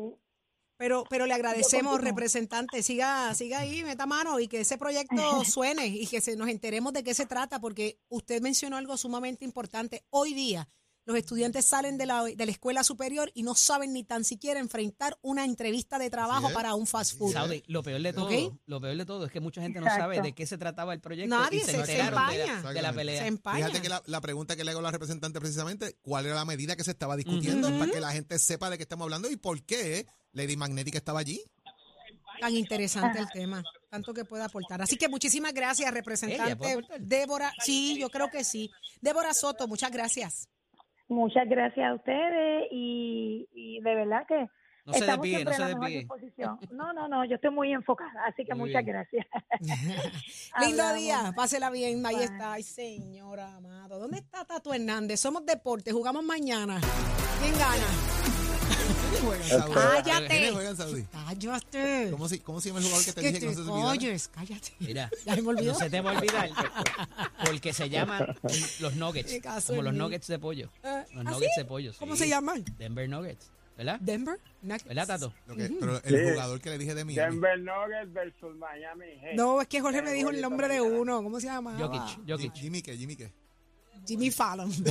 pero, 0.77 1.05
pero 1.09 1.27
le 1.27 1.35
agradecemos, 1.35 2.01
representante, 2.01 2.83
siga, 2.83 3.33
siga 3.35 3.61
ahí, 3.61 3.83
meta 3.85 4.07
mano 4.07 4.41
y 4.41 4.49
que 4.49 4.61
ese 4.61 4.79
proyecto 4.79 5.15
suene 5.45 5.87
y 5.87 6.07
que 6.07 6.21
se 6.21 6.37
nos 6.37 6.49
enteremos 6.49 6.93
de 6.93 7.03
qué 7.05 7.15
se 7.15 7.27
trata, 7.27 7.61
porque 7.61 7.99
usted 8.09 8.41
mencionó 8.43 8.77
algo 8.77 8.97
sumamente 8.97 9.45
importante. 9.45 10.05
Hoy 10.11 10.35
día 10.35 10.69
los 11.07 11.19
estudiantes 11.19 11.67
salen 11.67 11.99
de 11.99 12.07
la, 12.07 12.25
de 12.25 12.47
la 12.47 12.51
escuela 12.51 12.83
superior 12.83 13.31
y 13.35 13.43
no 13.43 13.55
saben 13.55 13.93
ni 13.93 14.05
tan 14.05 14.25
siquiera 14.25 14.59
enfrentar 14.59 15.19
una 15.21 15.45
entrevista 15.45 15.99
de 15.99 16.09
trabajo 16.09 16.51
para 16.55 16.75
un 16.75 16.87
fast 16.87 17.19
food. 17.19 17.35
Saudi, 17.35 17.63
lo 17.67 17.83
peor 17.83 18.01
de 18.01 18.15
todo, 18.15 18.31
lo 18.65 18.81
peor 18.81 18.97
de 18.97 19.05
todo 19.05 19.27
es 19.27 19.31
que 19.31 19.39
mucha 19.41 19.61
gente 19.61 19.81
no 19.81 19.85
Exacto. 19.87 20.03
sabe 20.05 20.23
de 20.23 20.33
qué 20.35 20.47
se 20.47 20.57
trataba 20.57 20.95
el 20.95 21.01
proyecto 21.03 21.29
Nadie 21.37 21.59
y 21.59 21.61
se, 21.61 21.67
se- 21.67 21.73
se 21.73 21.81
enteraron 22.01 22.27
de, 22.31 22.43
empaña. 22.45 22.63
la, 22.63 22.73
de 22.73 22.83
la 22.83 22.93
pelea. 22.95 23.21
Se 23.21 23.29
empaña. 23.29 23.67
Fíjate 23.67 23.83
que 23.83 23.89
la, 23.91 24.03
la 24.07 24.21
pregunta 24.23 24.57
que 24.57 24.65
le 24.65 24.71
hago 24.71 24.81
a 24.81 24.83
la 24.85 24.91
representante 24.93 25.39
precisamente, 25.41 25.95
¿cuál 26.01 26.25
era 26.25 26.37
la 26.37 26.47
medida 26.47 26.75
que 26.75 26.85
se 26.85 26.93
estaba 26.93 27.17
discutiendo 27.17 27.69
para 27.79 27.93
que 27.93 28.01
la 28.01 28.13
gente 28.13 28.39
sepa 28.39 28.71
de 28.71 28.79
qué 28.79 28.85
estamos 28.85 29.05
hablando 29.05 29.31
y 29.31 29.37
por 29.37 29.63
qué 29.63 30.07
Lady 30.35 30.57
Magnetic 30.57 30.95
estaba 30.97 31.21
allí? 31.21 31.41
Tan 32.41 32.53
interesante 32.55 33.19
el 33.21 33.29
tema, 33.31 33.63
tanto 33.89 34.13
que 34.13 34.25
puede 34.25 34.43
aportar. 34.45 34.83
Así 34.83 34.97
que 34.97 35.09
muchísimas 35.09 35.55
gracias, 35.55 35.89
¿Ella 35.91 35.93
puede 35.93 36.01
representante? 36.01 36.99
Débora. 37.01 37.53
Sí, 37.61 37.97
yo 37.99 38.11
creo 38.11 38.29
que 38.29 38.45
sí. 38.45 38.71
Débora 39.01 39.33
Soto, 39.33 39.67
muchas 39.69 39.91
gracias. 39.93 40.49
muchas 41.09 41.49
gracias 41.49 41.87
a 41.91 41.95
ustedes 41.95 42.65
y, 42.73 43.49
y 43.55 43.81
de 43.81 43.95
verdad 43.95 44.27
que 44.27 44.49
No 44.85 44.93
se 44.95 44.99
estamos 45.01 45.23
desvíe, 45.23 45.45
no 45.45 45.53
siempre 45.53 45.55
se 45.55 45.63
en 45.63 45.69
la 45.69 45.69
mejor 45.69 45.81
desvíe. 45.85 45.99
disposición. 46.01 46.59
No, 46.73 46.93
no, 46.93 47.07
no, 47.09 47.25
yo 47.25 47.37
estoy 47.37 47.51
muy 47.51 47.73
enfocada, 47.73 48.25
así 48.27 48.45
que 48.45 48.55
Muy 48.55 48.69
muchas 48.69 48.85
bien. 48.85 48.97
gracias. 48.97 49.27
Lindo 50.61 50.95
día, 50.95 51.33
pásela 51.37 51.71
bien, 51.71 52.05
ahí 52.05 52.17
Bye. 52.17 52.25
está. 52.25 52.53
Ay, 52.55 52.63
señora 52.65 53.55
amado. 53.55 54.01
¿Dónde 54.01 54.19
está 54.19 54.45
Tato 54.45 54.75
Hernández? 54.75 55.21
Somos 55.21 55.47
deporte, 55.47 55.93
jugamos 55.93 56.25
mañana. 56.25 56.81
¿Quién 57.41 57.53
gana? 57.59 58.44
Saudi. 59.15 59.75
Cállate. 59.75 60.29
¿Quiénes 60.29 60.53
juegan 60.53 60.77
Saudi? 60.77 61.05
Cállate. 61.13 62.09
¿Cómo 62.11 62.29
se, 62.29 62.41
¿Cómo 62.43 62.61
se 62.61 62.69
llama 62.69 62.81
el 62.81 62.85
jugador 62.87 63.05
que 63.07 63.13
te 63.13 63.21
dije 63.21 63.41
que 63.41 63.47
no 63.47 63.53
se 63.53 63.63
te 63.63 63.71
olvidara? 63.71 64.19
cállate. 64.33 64.73
Mira, 64.81 65.11
Ya 65.27 65.35
se 65.35 65.43
me 65.43 65.49
olvidó. 65.49 65.73
no 65.73 65.79
se 65.79 65.91
te 65.91 66.01
va 66.01 66.11
a 66.11 66.15
olvidar 66.15 66.51
porque 67.47 67.73
se 67.73 67.89
llaman 67.89 68.37
los 68.81 68.95
nuggets, 68.97 69.41
caso 69.43 69.69
como 69.69 69.81
en 69.81 69.85
los 69.87 69.93
mí. 69.95 69.99
nuggets 69.99 70.27
de 70.27 70.39
pollo. 70.39 70.71
Eh, 70.83 71.05
Los 71.15 71.27
¿ah, 71.27 71.31
nuggets 71.31 71.53
sí? 71.55 71.61
de 71.61 71.65
pollo. 71.67 71.93
¿Cómo 71.99 72.17
se 72.17 72.29
llaman? 72.29 72.65
Denver 72.79 73.09
Nuggets, 73.09 73.51
¿verdad? 73.77 73.99
Denver 74.01 74.39
Nuggets. 74.63 74.85
¿Verdad, 74.85 75.07
Tato? 75.07 75.33
Lo 75.47 75.57
que- 75.57 75.71
pero 75.81 76.03
el 76.05 76.15
Sí. 76.27 76.31
jugador 76.33 76.61
que 76.61 76.71
le 76.71 76.79
dije 76.79 76.95
de 76.95 77.05
mí. 77.05 77.15
Denver 77.15 77.59
Nuggets 77.59 78.13
versus 78.13 78.57
Miami 78.57 79.07
Heat. 79.21 79.35
No, 79.35 79.61
es 79.61 79.69
que 79.69 79.81
Jorge 79.81 80.03
me 80.03 80.13
dijo 80.13 80.31
el 80.31 80.41
nombre 80.41 80.69
de 80.69 80.81
uno. 80.81 81.23
¿Cómo 81.23 81.39
se 81.41 81.47
llama? 81.47 81.77
Jokic, 81.79 82.29
Jokic. 82.29 82.55
Jimmy 82.55 82.83
qué, 82.83 82.97
Jimmy 82.97 83.17
qué. 83.17 83.33
Jimmy 84.07 84.31
Fallon. 84.31 84.73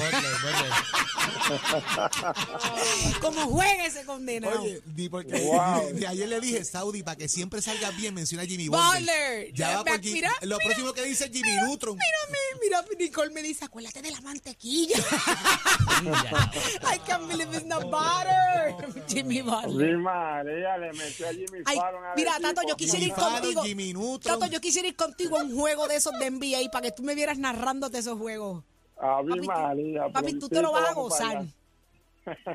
¿Cómo 3.22 3.42
juega 3.48 3.86
ese 3.86 4.06
condenado? 4.06 4.62
Oye, 4.62 4.82
di 4.86 5.10
porque 5.10 5.40
Wow. 5.42 5.94
de 5.94 6.08
ayer 6.08 6.28
le 6.30 6.40
dije, 6.40 6.64
Saudi, 6.64 7.04
para 7.04 7.16
que 7.18 7.28
siempre 7.28 7.62
salga 7.62 7.92
bien, 7.92 8.14
menciona 8.14 8.44
a 8.44 8.46
Jimmy 8.46 8.68
Butler. 8.70 9.52
Ya 9.54 9.78
va 9.78 9.84
Mira, 9.84 9.96
por 9.96 10.02
mira, 10.04 10.32
Lo 10.42 10.58
próximo 10.60 10.94
que 10.94 11.04
dice 11.04 11.26
es 11.26 11.32
Jimmy 11.32 11.52
Neutron. 11.56 11.96
Mira, 11.96 12.40
mira, 12.62 12.86
Nicole 13.00 13.32
me 13.32 13.42
dice, 13.44 13.66
acuérdate 13.66 14.02
de 14.02 14.12
la 14.12 14.22
mantequilla. 14.22 14.98
I 16.84 16.98
can't 17.06 17.28
believe 17.28 17.54
it's 17.56 17.66
not 17.66 17.84
butter. 17.90 19.04
Jimmy 19.08 19.42
Butler. 19.42 19.98
Mi 19.98 20.04
María 20.04 20.78
le 20.78 20.94
metió 20.94 21.28
a 21.28 21.32
Jimmy 21.32 21.60
Ay, 21.66 21.76
Fallon 21.78 22.04
al 22.06 22.16
mira. 22.16 22.40
Tato, 22.42 22.62
yo 22.68 22.76
quisiera 22.76 23.00
Jimmy 23.00 23.12
ir 23.12 23.16
Fallon, 23.16 23.40
contigo. 23.42 23.64
Jimmy 23.64 23.94
Neutron. 23.94 24.40
Tato, 24.40 24.52
yo 24.52 24.60
quisiera 24.62 24.88
ir 24.88 24.96
contigo 24.96 25.38
a 25.40 25.44
un 25.44 25.56
juego 25.58 25.88
de 25.88 25.96
esos 25.96 26.14
de 26.20 26.30
NBA 26.32 26.72
para 26.72 26.84
que 26.84 26.92
tú 26.92 27.04
me 27.04 27.16
vieras 27.16 27.38
narrándote 27.38 27.98
esos 28.00 28.18
juegos. 28.18 28.64
A 28.98 29.22
mi 29.24 29.30
Papi, 29.30 29.40
tú- 29.42 29.46
María. 29.48 30.10
Papi, 30.10 30.40
tú 30.40 30.50
te 30.50 30.62
lo 30.62 30.72
vas 30.72 30.90
a 30.90 30.94
gozar. 30.94 31.46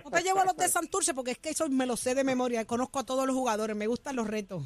No 0.04 0.10
te 0.10 0.22
llevo 0.22 0.40
a 0.40 0.44
los 0.46 0.56
de 0.56 0.68
Santurce 0.68 1.12
porque 1.14 1.32
es 1.32 1.38
que 1.38 1.50
eso 1.50 1.68
me 1.68 1.84
lo 1.86 1.96
sé 1.96 2.14
de 2.14 2.24
memoria. 2.24 2.64
Conozco 2.64 2.98
a 3.00 3.04
todos 3.04 3.26
los 3.26 3.36
jugadores, 3.36 3.76
me 3.76 3.86
gustan 3.86 4.16
los 4.16 4.26
retos. 4.26 4.62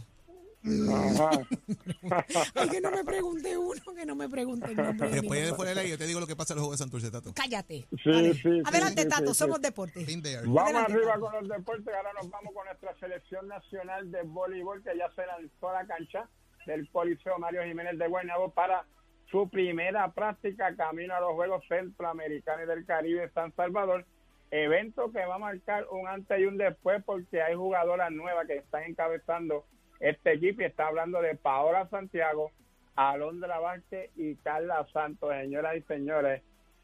Ajá. 0.65 1.31
Ay, 2.55 2.69
que 2.69 2.81
no 2.81 2.93
me 2.93 3.03
pregunte 3.03 3.59
uno, 3.59 3.81
que 3.97 4.07
no 4.07 4.15
me 4.15 4.29
pregunte 4.29 4.71
el 4.71 4.77
nombre. 4.77 5.09
de 5.09 5.21
Después 5.21 5.45
de 5.45 5.55
fuera 5.55 5.71
de 5.71 5.75
la 5.75 5.85
yo 5.85 5.99
te 5.99 6.07
digo 6.07 6.21
lo 6.21 6.27
que 6.29 6.37
pasa 6.37 6.53
en 6.53 6.59
los 6.59 6.63
juegos 6.67 6.79
de 6.79 6.85
Santurce, 6.85 7.11
Tato. 7.11 7.33
Cállate. 7.35 7.85
Sí, 8.05 8.35
sí, 8.35 8.63
Adelante, 8.65 9.03
sí, 9.03 9.09
Tato, 9.09 9.35
sí, 9.35 9.39
somos 9.41 9.57
sí. 9.57 9.63
deporte. 9.63 10.05
Been 10.05 10.23
there. 10.23 10.43
Vamos 10.43 10.63
Adelante, 10.63 10.93
arriba 10.93 11.13
Tato. 11.15 11.21
con 11.21 11.33
los 11.35 11.49
deportes. 11.49 11.95
Ahora 11.97 12.13
nos 12.21 12.31
vamos 12.31 12.55
con 12.55 12.65
nuestra 12.67 12.95
selección 13.01 13.49
nacional 13.49 14.09
de 14.13 14.23
voleibol 14.23 14.83
que 14.85 14.97
ya 14.97 15.11
se 15.17 15.27
lanzó 15.27 15.71
a 15.71 15.83
la 15.83 15.87
cancha 15.89 16.29
del 16.67 16.89
Coliseo 16.91 17.41
Mario 17.41 17.65
Jiménez 17.65 17.99
de 17.99 18.07
Guaynabo 18.07 18.51
para 18.53 18.85
su 19.33 19.49
primera 19.49 20.13
práctica 20.13 20.77
camino 20.77 21.15
a 21.15 21.21
los 21.21 21.33
Juegos 21.33 21.65
Centroamericanos 21.67 22.69
del 22.69 22.85
Caribe 22.85 23.31
San 23.31 23.51
Salvador. 23.55 24.05
Evento 24.51 25.11
que 25.11 25.25
va 25.25 25.37
a 25.37 25.39
marcar 25.39 25.87
un 25.91 26.07
antes 26.07 26.39
y 26.39 26.45
un 26.45 26.59
después 26.59 27.03
porque 27.03 27.41
hay 27.41 27.55
jugadoras 27.55 28.13
nuevas 28.13 28.47
que 28.47 28.59
están 28.59 28.83
encabezando 28.83 29.65
este 30.01 30.35
equipo 30.35 30.61
y 30.61 30.67
está 30.67 30.89
hablando 30.89 31.23
de 31.23 31.35
Paola 31.35 31.89
Santiago, 31.89 32.51
Alondra 32.95 33.59
Vázquez 33.59 34.11
y 34.17 34.37
Carla 34.37 34.87
Santos, 34.93 35.31
señoras 35.31 35.77
y 35.77 35.81
señores, 35.83 36.43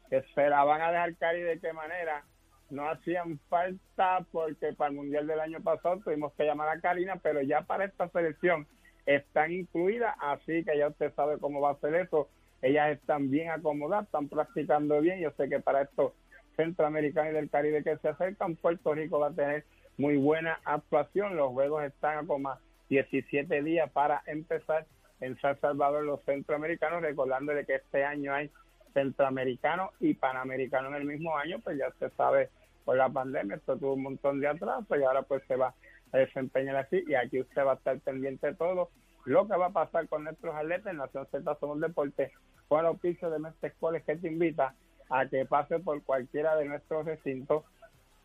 que 0.09 0.23
se 0.33 0.49
la 0.49 0.63
van 0.63 0.81
a 0.81 0.91
dejar 0.91 1.15
caer 1.17 1.45
de 1.45 1.59
qué 1.59 1.71
manera 1.71 2.23
no 2.71 2.89
hacían 2.89 3.39
falta 3.47 4.25
porque 4.31 4.73
para 4.73 4.89
el 4.89 4.95
Mundial 4.95 5.27
del 5.27 5.39
año 5.39 5.61
pasado 5.61 5.99
tuvimos 6.03 6.33
que 6.33 6.45
llamar 6.45 6.69
a 6.69 6.81
Karina, 6.81 7.19
pero 7.21 7.43
ya 7.43 7.61
para 7.61 7.85
esta 7.85 8.09
selección 8.09 8.65
están 9.05 9.51
incluidas, 9.51 10.15
así 10.19 10.63
que 10.63 10.75
ya 10.77 10.87
usted 10.87 11.13
sabe 11.13 11.37
cómo 11.37 11.61
va 11.61 11.71
a 11.71 11.79
ser 11.79 11.93
eso. 11.93 12.27
Ellas 12.61 12.91
están 12.91 13.29
bien 13.29 13.49
acomodadas, 13.51 14.05
están 14.05 14.27
practicando 14.27 14.99
bien. 15.01 15.19
Yo 15.19 15.31
sé 15.31 15.49
que 15.49 15.59
para 15.59 15.83
estos 15.83 16.13
centroamericanos 16.55 17.31
y 17.31 17.35
del 17.35 17.49
Caribe 17.49 17.83
que 17.83 17.97
se 17.97 18.09
acercan, 18.09 18.55
Puerto 18.55 18.93
Rico 18.93 19.19
va 19.19 19.27
a 19.27 19.33
tener 19.33 19.65
muy 19.97 20.17
buena 20.17 20.59
actuación. 20.65 21.35
Los 21.35 21.51
juegos 21.51 21.83
están 21.83 22.17
a 22.17 22.27
como 22.27 22.53
17 22.89 23.63
días 23.63 23.89
para 23.91 24.23
empezar 24.25 24.85
en 25.21 25.37
San 25.39 25.59
Salvador 25.59 26.03
los 26.03 26.23
centroamericanos, 26.23 27.01
recordándole 27.01 27.65
que 27.65 27.75
este 27.75 28.03
año 28.03 28.33
hay 28.33 28.49
centroamericanos 28.93 29.91
y 29.99 30.13
panamericanos 30.13 30.91
en 30.91 31.01
el 31.01 31.07
mismo 31.07 31.37
año, 31.37 31.59
pues 31.59 31.77
ya 31.77 31.91
se 31.99 32.09
sabe 32.15 32.49
por 32.85 32.97
la 32.97 33.09
pandemia, 33.09 33.57
esto 33.57 33.77
tuvo 33.77 33.93
un 33.93 34.03
montón 34.03 34.39
de 34.39 34.47
atraso 34.47 34.95
y 34.95 35.03
ahora 35.03 35.21
pues 35.21 35.43
se 35.47 35.55
va 35.55 35.75
a 36.11 36.17
desempeñar 36.17 36.75
así 36.77 37.03
y 37.07 37.13
aquí 37.13 37.39
usted 37.41 37.63
va 37.63 37.73
a 37.73 37.75
estar 37.75 37.99
pendiente 37.99 38.47
de 38.47 38.55
todo 38.55 38.89
lo 39.25 39.47
que 39.47 39.55
va 39.55 39.67
a 39.67 39.71
pasar 39.71 40.07
con 40.07 40.23
nuestros 40.23 40.55
atletas 40.55 40.91
en 40.91 40.97
Nación 40.97 41.27
Z 41.29 41.57
Somos 41.59 41.79
Deporte 41.79 42.31
con 42.69 42.79
el 42.81 42.85
auspicio 42.85 43.29
de 43.29 43.39
Mestre 43.39 43.69
Escoles 43.69 44.03
que 44.05 44.15
te 44.15 44.27
invita 44.27 44.75
a 45.09 45.25
que 45.25 45.45
pase 45.45 45.79
por 45.79 46.01
cualquiera 46.03 46.55
de 46.55 46.65
nuestros 46.65 47.03
recintos. 47.03 47.65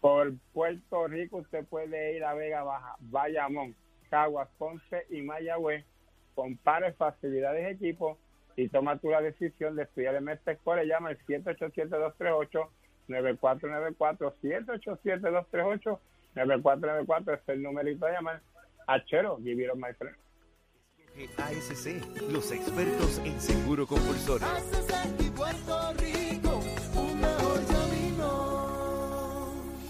Por 0.01 0.35
Puerto 0.53 1.09
Rico 1.09 1.39
usted 1.39 1.65
puede 1.65 2.15
ir 2.15 2.25
a 2.25 2.35
Vega 2.35 2.63
Baja, 2.63 2.95
Bayamón, 3.01 3.75
Caguas, 4.11 4.49
Ponce 4.59 5.07
y 5.09 5.23
Mayagüez. 5.23 5.85
Compare 6.35 6.93
facilidades 6.93 7.65
de 7.65 7.71
equipo 7.71 8.19
y 8.55 8.69
toma 8.69 8.99
tú 8.99 9.09
la 9.11 9.23
decisión 9.23 9.77
de 9.77 9.85
estudiar 9.85 10.15
en 10.15 10.25
Mestre 10.25 10.53
Escoles 10.53 10.87
llama 10.87 11.09
al 11.09 11.19
787-238 11.27 12.69
9494 13.09 14.35
787-238 14.43 15.99
9494 16.35 17.35
es 17.35 17.49
el 17.49 17.63
numerito 17.63 18.07
de 18.07 18.13
llamar. 18.13 18.41
Achero, 18.87 19.39
give 19.39 19.65
it 19.65 19.75
my 19.75 19.93
friend. 19.95 20.17
ASC, 21.37 22.03
los 22.31 22.51
expertos 22.51 23.21
en 23.25 23.41
seguro 23.41 23.87
compulsorio. 23.87 24.49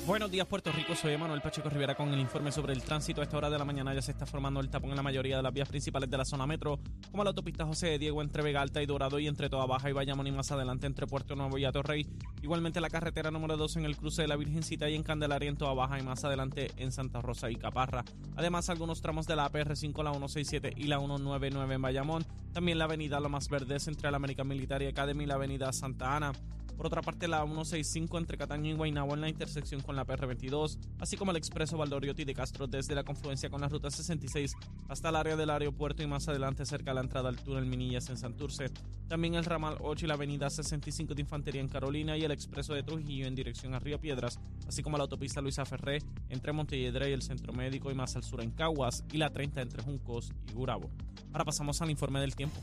Buenos 0.07 0.31
días, 0.31 0.47
Puerto 0.47 0.71
Rico. 0.71 0.95
Soy 0.95 1.17
Manuel 1.17 1.41
Pacheco 1.41 1.71
Rivera 1.71 1.95
con 1.95 2.13
el 2.13 2.21
informe 2.21 2.53
sobre 2.53 2.75
el 2.75 2.83
tránsito. 2.83 3.23
A 3.23 3.25
esta 3.25 3.39
hora 3.39 3.49
de 3.49 3.57
la 3.57 3.65
mañana 3.65 3.95
ya 3.95 4.03
se 4.03 4.11
está 4.11 4.27
formando 4.27 4.61
el 4.61 4.69
tapón 4.69 4.91
en 4.91 4.97
la 4.97 5.03
mayoría 5.03 5.39
de 5.39 5.43
las 5.43 5.55
vías 5.55 5.67
principales 5.67 6.11
de 6.11 6.19
la 6.19 6.27
zona 6.27 6.47
metro, 6.47 6.79
como 7.11 7.25
la 7.25 7.31
autopista 7.31 7.65
José 7.65 7.87
de 7.87 7.99
Diego 7.99 8.21
entre 8.21 8.43
Vega 8.43 8.61
Alta 8.61 8.83
y 8.83 8.87
Dorado 8.87 9.19
y 9.19 9.27
entre 9.27 9.49
Toda 9.49 9.65
Baja 9.65 9.89
y 9.89 9.95
Bayamón 9.95 10.27
y 10.27 10.33
más 10.33 10.53
adelante 10.53 10.87
entre 10.87 11.07
Puerto 11.07 11.37
Nuevo 11.37 11.57
y 11.57 11.65
Atorrey. 11.65 12.07
Igualmente 12.43 12.83
la 12.83 12.91
carretera 12.91 13.31
número 13.31 13.57
2 13.57 13.77
en 13.77 13.87
el 13.87 13.97
cruce 13.97 14.21
de 14.21 14.29
la 14.29 14.37
Virgencita 14.37 14.91
y 14.91 14.95
en 14.95 15.03
Candelaria 15.03 15.49
en 15.49 15.57
Toda 15.57 15.73
Baja 15.73 15.99
y 15.99 16.03
más 16.03 16.23
adelante 16.23 16.71
en 16.77 16.93
Santa 16.93 17.23
Rosa 17.23 17.51
y 17.51 17.57
Caparra. 17.57 18.05
Además, 18.37 18.69
algunos 18.69 19.01
tramos 19.01 19.27
de 19.27 19.37
la 19.37 19.51
APR5, 19.51 20.05
la 20.05 20.11
167 20.11 20.75
y 20.77 20.85
la 20.85 20.99
199 20.99 21.77
en 21.77 21.81
Bayamón. 21.83 22.27
También 22.53 22.77
la 22.77 22.85
avenida 22.85 23.21
Lomas 23.21 23.49
Verdes 23.49 23.89
entre 23.89 24.11
la 24.11 24.19
American 24.19 24.49
Military 24.49 24.87
Academy 24.87 25.25
y 25.25 25.27
la 25.29 25.37
avenida 25.37 25.73
Santa 25.73 26.15
Ana. 26.15 26.33
Por 26.77 26.87
otra 26.87 27.03
parte, 27.03 27.29
la 27.29 27.45
165 27.45 28.19
entre 28.19 28.37
Cataño 28.37 28.71
y 28.71 28.75
Guaynabo 28.75 29.15
en 29.15 29.21
la 29.21 29.29
intersección 29.29 29.81
con 29.81 29.95
la 29.97 30.05
PR22, 30.07 30.79
así 30.99 31.17
como 31.17 31.31
el 31.31 31.37
expreso 31.37 31.79
Valdoriotti 31.79 32.25
de 32.25 32.35
Castro 32.35 32.67
desde 32.67 32.95
la 32.95 33.05
confluencia 33.05 33.49
con 33.49 33.61
la 33.61 33.69
ruta 33.69 33.91
66 33.91 34.53
hasta 34.89 35.09
el 35.09 35.17
área 35.17 35.37
del 35.37 35.51
aeropuerto 35.51 36.03
y 36.03 36.07
más 36.07 36.29
adelante 36.29 36.67
cerca 36.67 36.91
de 36.91 36.97
la 36.97 37.01
entrada 37.03 37.29
al 37.29 37.37
túnel 37.37 37.67
Minillas 37.67 38.09
en 38.11 38.17
Santurce. 38.17 38.71
También 39.09 39.35
el 39.35 39.45
ramal 39.45 39.77
8 39.81 40.05
y 40.05 40.09
la 40.09 40.15
avenida 40.15 40.51
65 40.51 41.15
de 41.15 41.23
Infantería 41.23 41.61
en 41.61 41.69
Carolina 41.69 42.17
y 42.17 42.25
el 42.25 42.33
expreso 42.33 42.75
de 42.75 42.83
Trujillo 42.83 43.27
en 43.27 43.35
dirección 43.35 43.75
a 43.75 43.79
Río 43.79 44.01
Piedras, 44.01 44.41
así 44.67 44.83
como 44.83 44.97
la 44.97 45.05
autopista 45.05 45.41
Luisa 45.41 45.65
Ferré 45.65 45.99
entre 46.29 46.53
Montelledre 46.53 47.11
y 47.11 47.13
el 47.13 47.23
Centro 47.23 47.53
Médico 47.53 47.91
y 47.91 47.95
más 47.95 48.17
al 48.17 48.25
sur 48.25 48.43
en 48.43 48.51
Caguas 48.51 49.05
y 49.13 49.19
la 49.19 49.31
30 49.31 49.63
entre 49.63 49.83
Juncos 49.83 50.33
y 50.51 50.53
Gurabo. 50.53 50.91
Ahora 51.33 51.45
pasamos 51.45 51.81
al 51.83 51.91
informe 51.91 52.21
del 52.21 52.35
tiempo. 52.35 52.61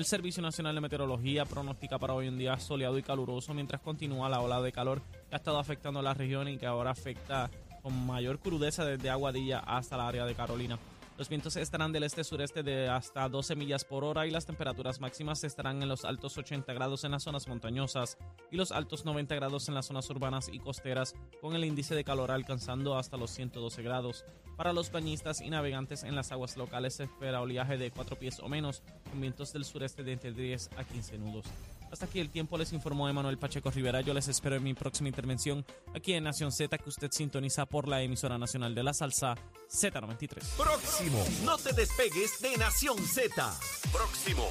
El 0.00 0.06
Servicio 0.06 0.42
Nacional 0.42 0.74
de 0.74 0.80
Meteorología 0.80 1.44
pronostica 1.44 1.98
para 1.98 2.14
hoy 2.14 2.26
un 2.26 2.38
día 2.38 2.58
soleado 2.58 2.96
y 2.96 3.02
caluroso 3.02 3.52
mientras 3.52 3.82
continúa 3.82 4.30
la 4.30 4.40
ola 4.40 4.58
de 4.62 4.72
calor 4.72 5.02
que 5.28 5.34
ha 5.34 5.36
estado 5.36 5.58
afectando 5.58 6.00
la 6.00 6.14
región 6.14 6.48
y 6.48 6.56
que 6.56 6.64
ahora 6.64 6.92
afecta 6.92 7.50
con 7.82 8.06
mayor 8.06 8.38
crudeza 8.38 8.82
desde 8.82 9.10
Aguadilla 9.10 9.58
hasta 9.58 9.96
el 9.96 10.00
área 10.00 10.24
de 10.24 10.34
Carolina. 10.34 10.78
Los 11.20 11.28
vientos 11.28 11.54
estarán 11.56 11.92
del 11.92 12.04
este-sureste 12.04 12.62
de 12.62 12.88
hasta 12.88 13.28
12 13.28 13.54
millas 13.54 13.84
por 13.84 14.04
hora 14.04 14.26
y 14.26 14.30
las 14.30 14.46
temperaturas 14.46 15.00
máximas 15.00 15.44
estarán 15.44 15.82
en 15.82 15.88
los 15.90 16.06
altos 16.06 16.38
80 16.38 16.72
grados 16.72 17.04
en 17.04 17.10
las 17.10 17.24
zonas 17.24 17.46
montañosas 17.46 18.16
y 18.50 18.56
los 18.56 18.72
altos 18.72 19.04
90 19.04 19.34
grados 19.34 19.68
en 19.68 19.74
las 19.74 19.84
zonas 19.84 20.08
urbanas 20.08 20.48
y 20.50 20.60
costeras, 20.60 21.14
con 21.42 21.54
el 21.54 21.66
índice 21.66 21.94
de 21.94 22.04
calor 22.04 22.30
alcanzando 22.30 22.96
hasta 22.96 23.18
los 23.18 23.32
112 23.32 23.82
grados. 23.82 24.24
Para 24.56 24.72
los 24.72 24.90
bañistas 24.90 25.42
y 25.42 25.50
navegantes 25.50 26.04
en 26.04 26.16
las 26.16 26.32
aguas 26.32 26.56
locales 26.56 26.94
se 26.94 27.04
espera 27.04 27.42
oleaje 27.42 27.76
de 27.76 27.90
4 27.90 28.18
pies 28.18 28.40
o 28.40 28.48
menos, 28.48 28.82
con 29.10 29.20
vientos 29.20 29.52
del 29.52 29.66
sureste 29.66 30.02
de 30.02 30.12
entre 30.12 30.32
10 30.32 30.70
a 30.78 30.84
15 30.84 31.18
nudos. 31.18 31.44
Hasta 31.90 32.06
aquí 32.06 32.20
el 32.20 32.30
tiempo, 32.30 32.56
les 32.56 32.72
informó 32.72 33.08
Emanuel 33.08 33.38
Pacheco 33.38 33.70
Rivera. 33.70 34.00
Yo 34.00 34.14
les 34.14 34.28
espero 34.28 34.56
en 34.56 34.62
mi 34.62 34.74
próxima 34.74 35.08
intervención 35.08 35.64
aquí 35.94 36.12
en 36.12 36.24
Nación 36.24 36.52
Z, 36.52 36.78
que 36.78 36.88
usted 36.88 37.10
sintoniza 37.10 37.66
por 37.66 37.88
la 37.88 38.02
emisora 38.02 38.38
nacional 38.38 38.74
de 38.74 38.82
la 38.82 38.94
salsa 38.94 39.34
Z93. 39.70 40.44
Próximo. 40.56 41.24
No 41.44 41.58
te 41.58 41.72
despegues 41.72 42.40
de 42.40 42.56
Nación 42.56 42.98
Z. 42.98 43.58
Próximo. 43.92 44.48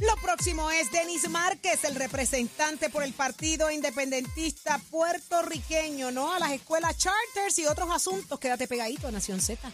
Lo 0.00 0.16
próximo 0.16 0.72
es 0.72 0.90
Denis 0.90 1.30
Márquez, 1.30 1.84
el 1.84 1.94
representante 1.94 2.90
por 2.90 3.04
el 3.04 3.12
Partido 3.12 3.70
Independentista 3.70 4.80
puertorriqueño, 4.90 6.10
¿no? 6.10 6.34
A 6.34 6.40
las 6.40 6.50
escuelas 6.50 6.98
charters 6.98 7.58
y 7.60 7.66
otros 7.66 7.88
asuntos. 7.90 8.40
Quédate 8.40 8.66
pegadito, 8.66 9.10
Nación 9.12 9.40
Z. 9.40 9.72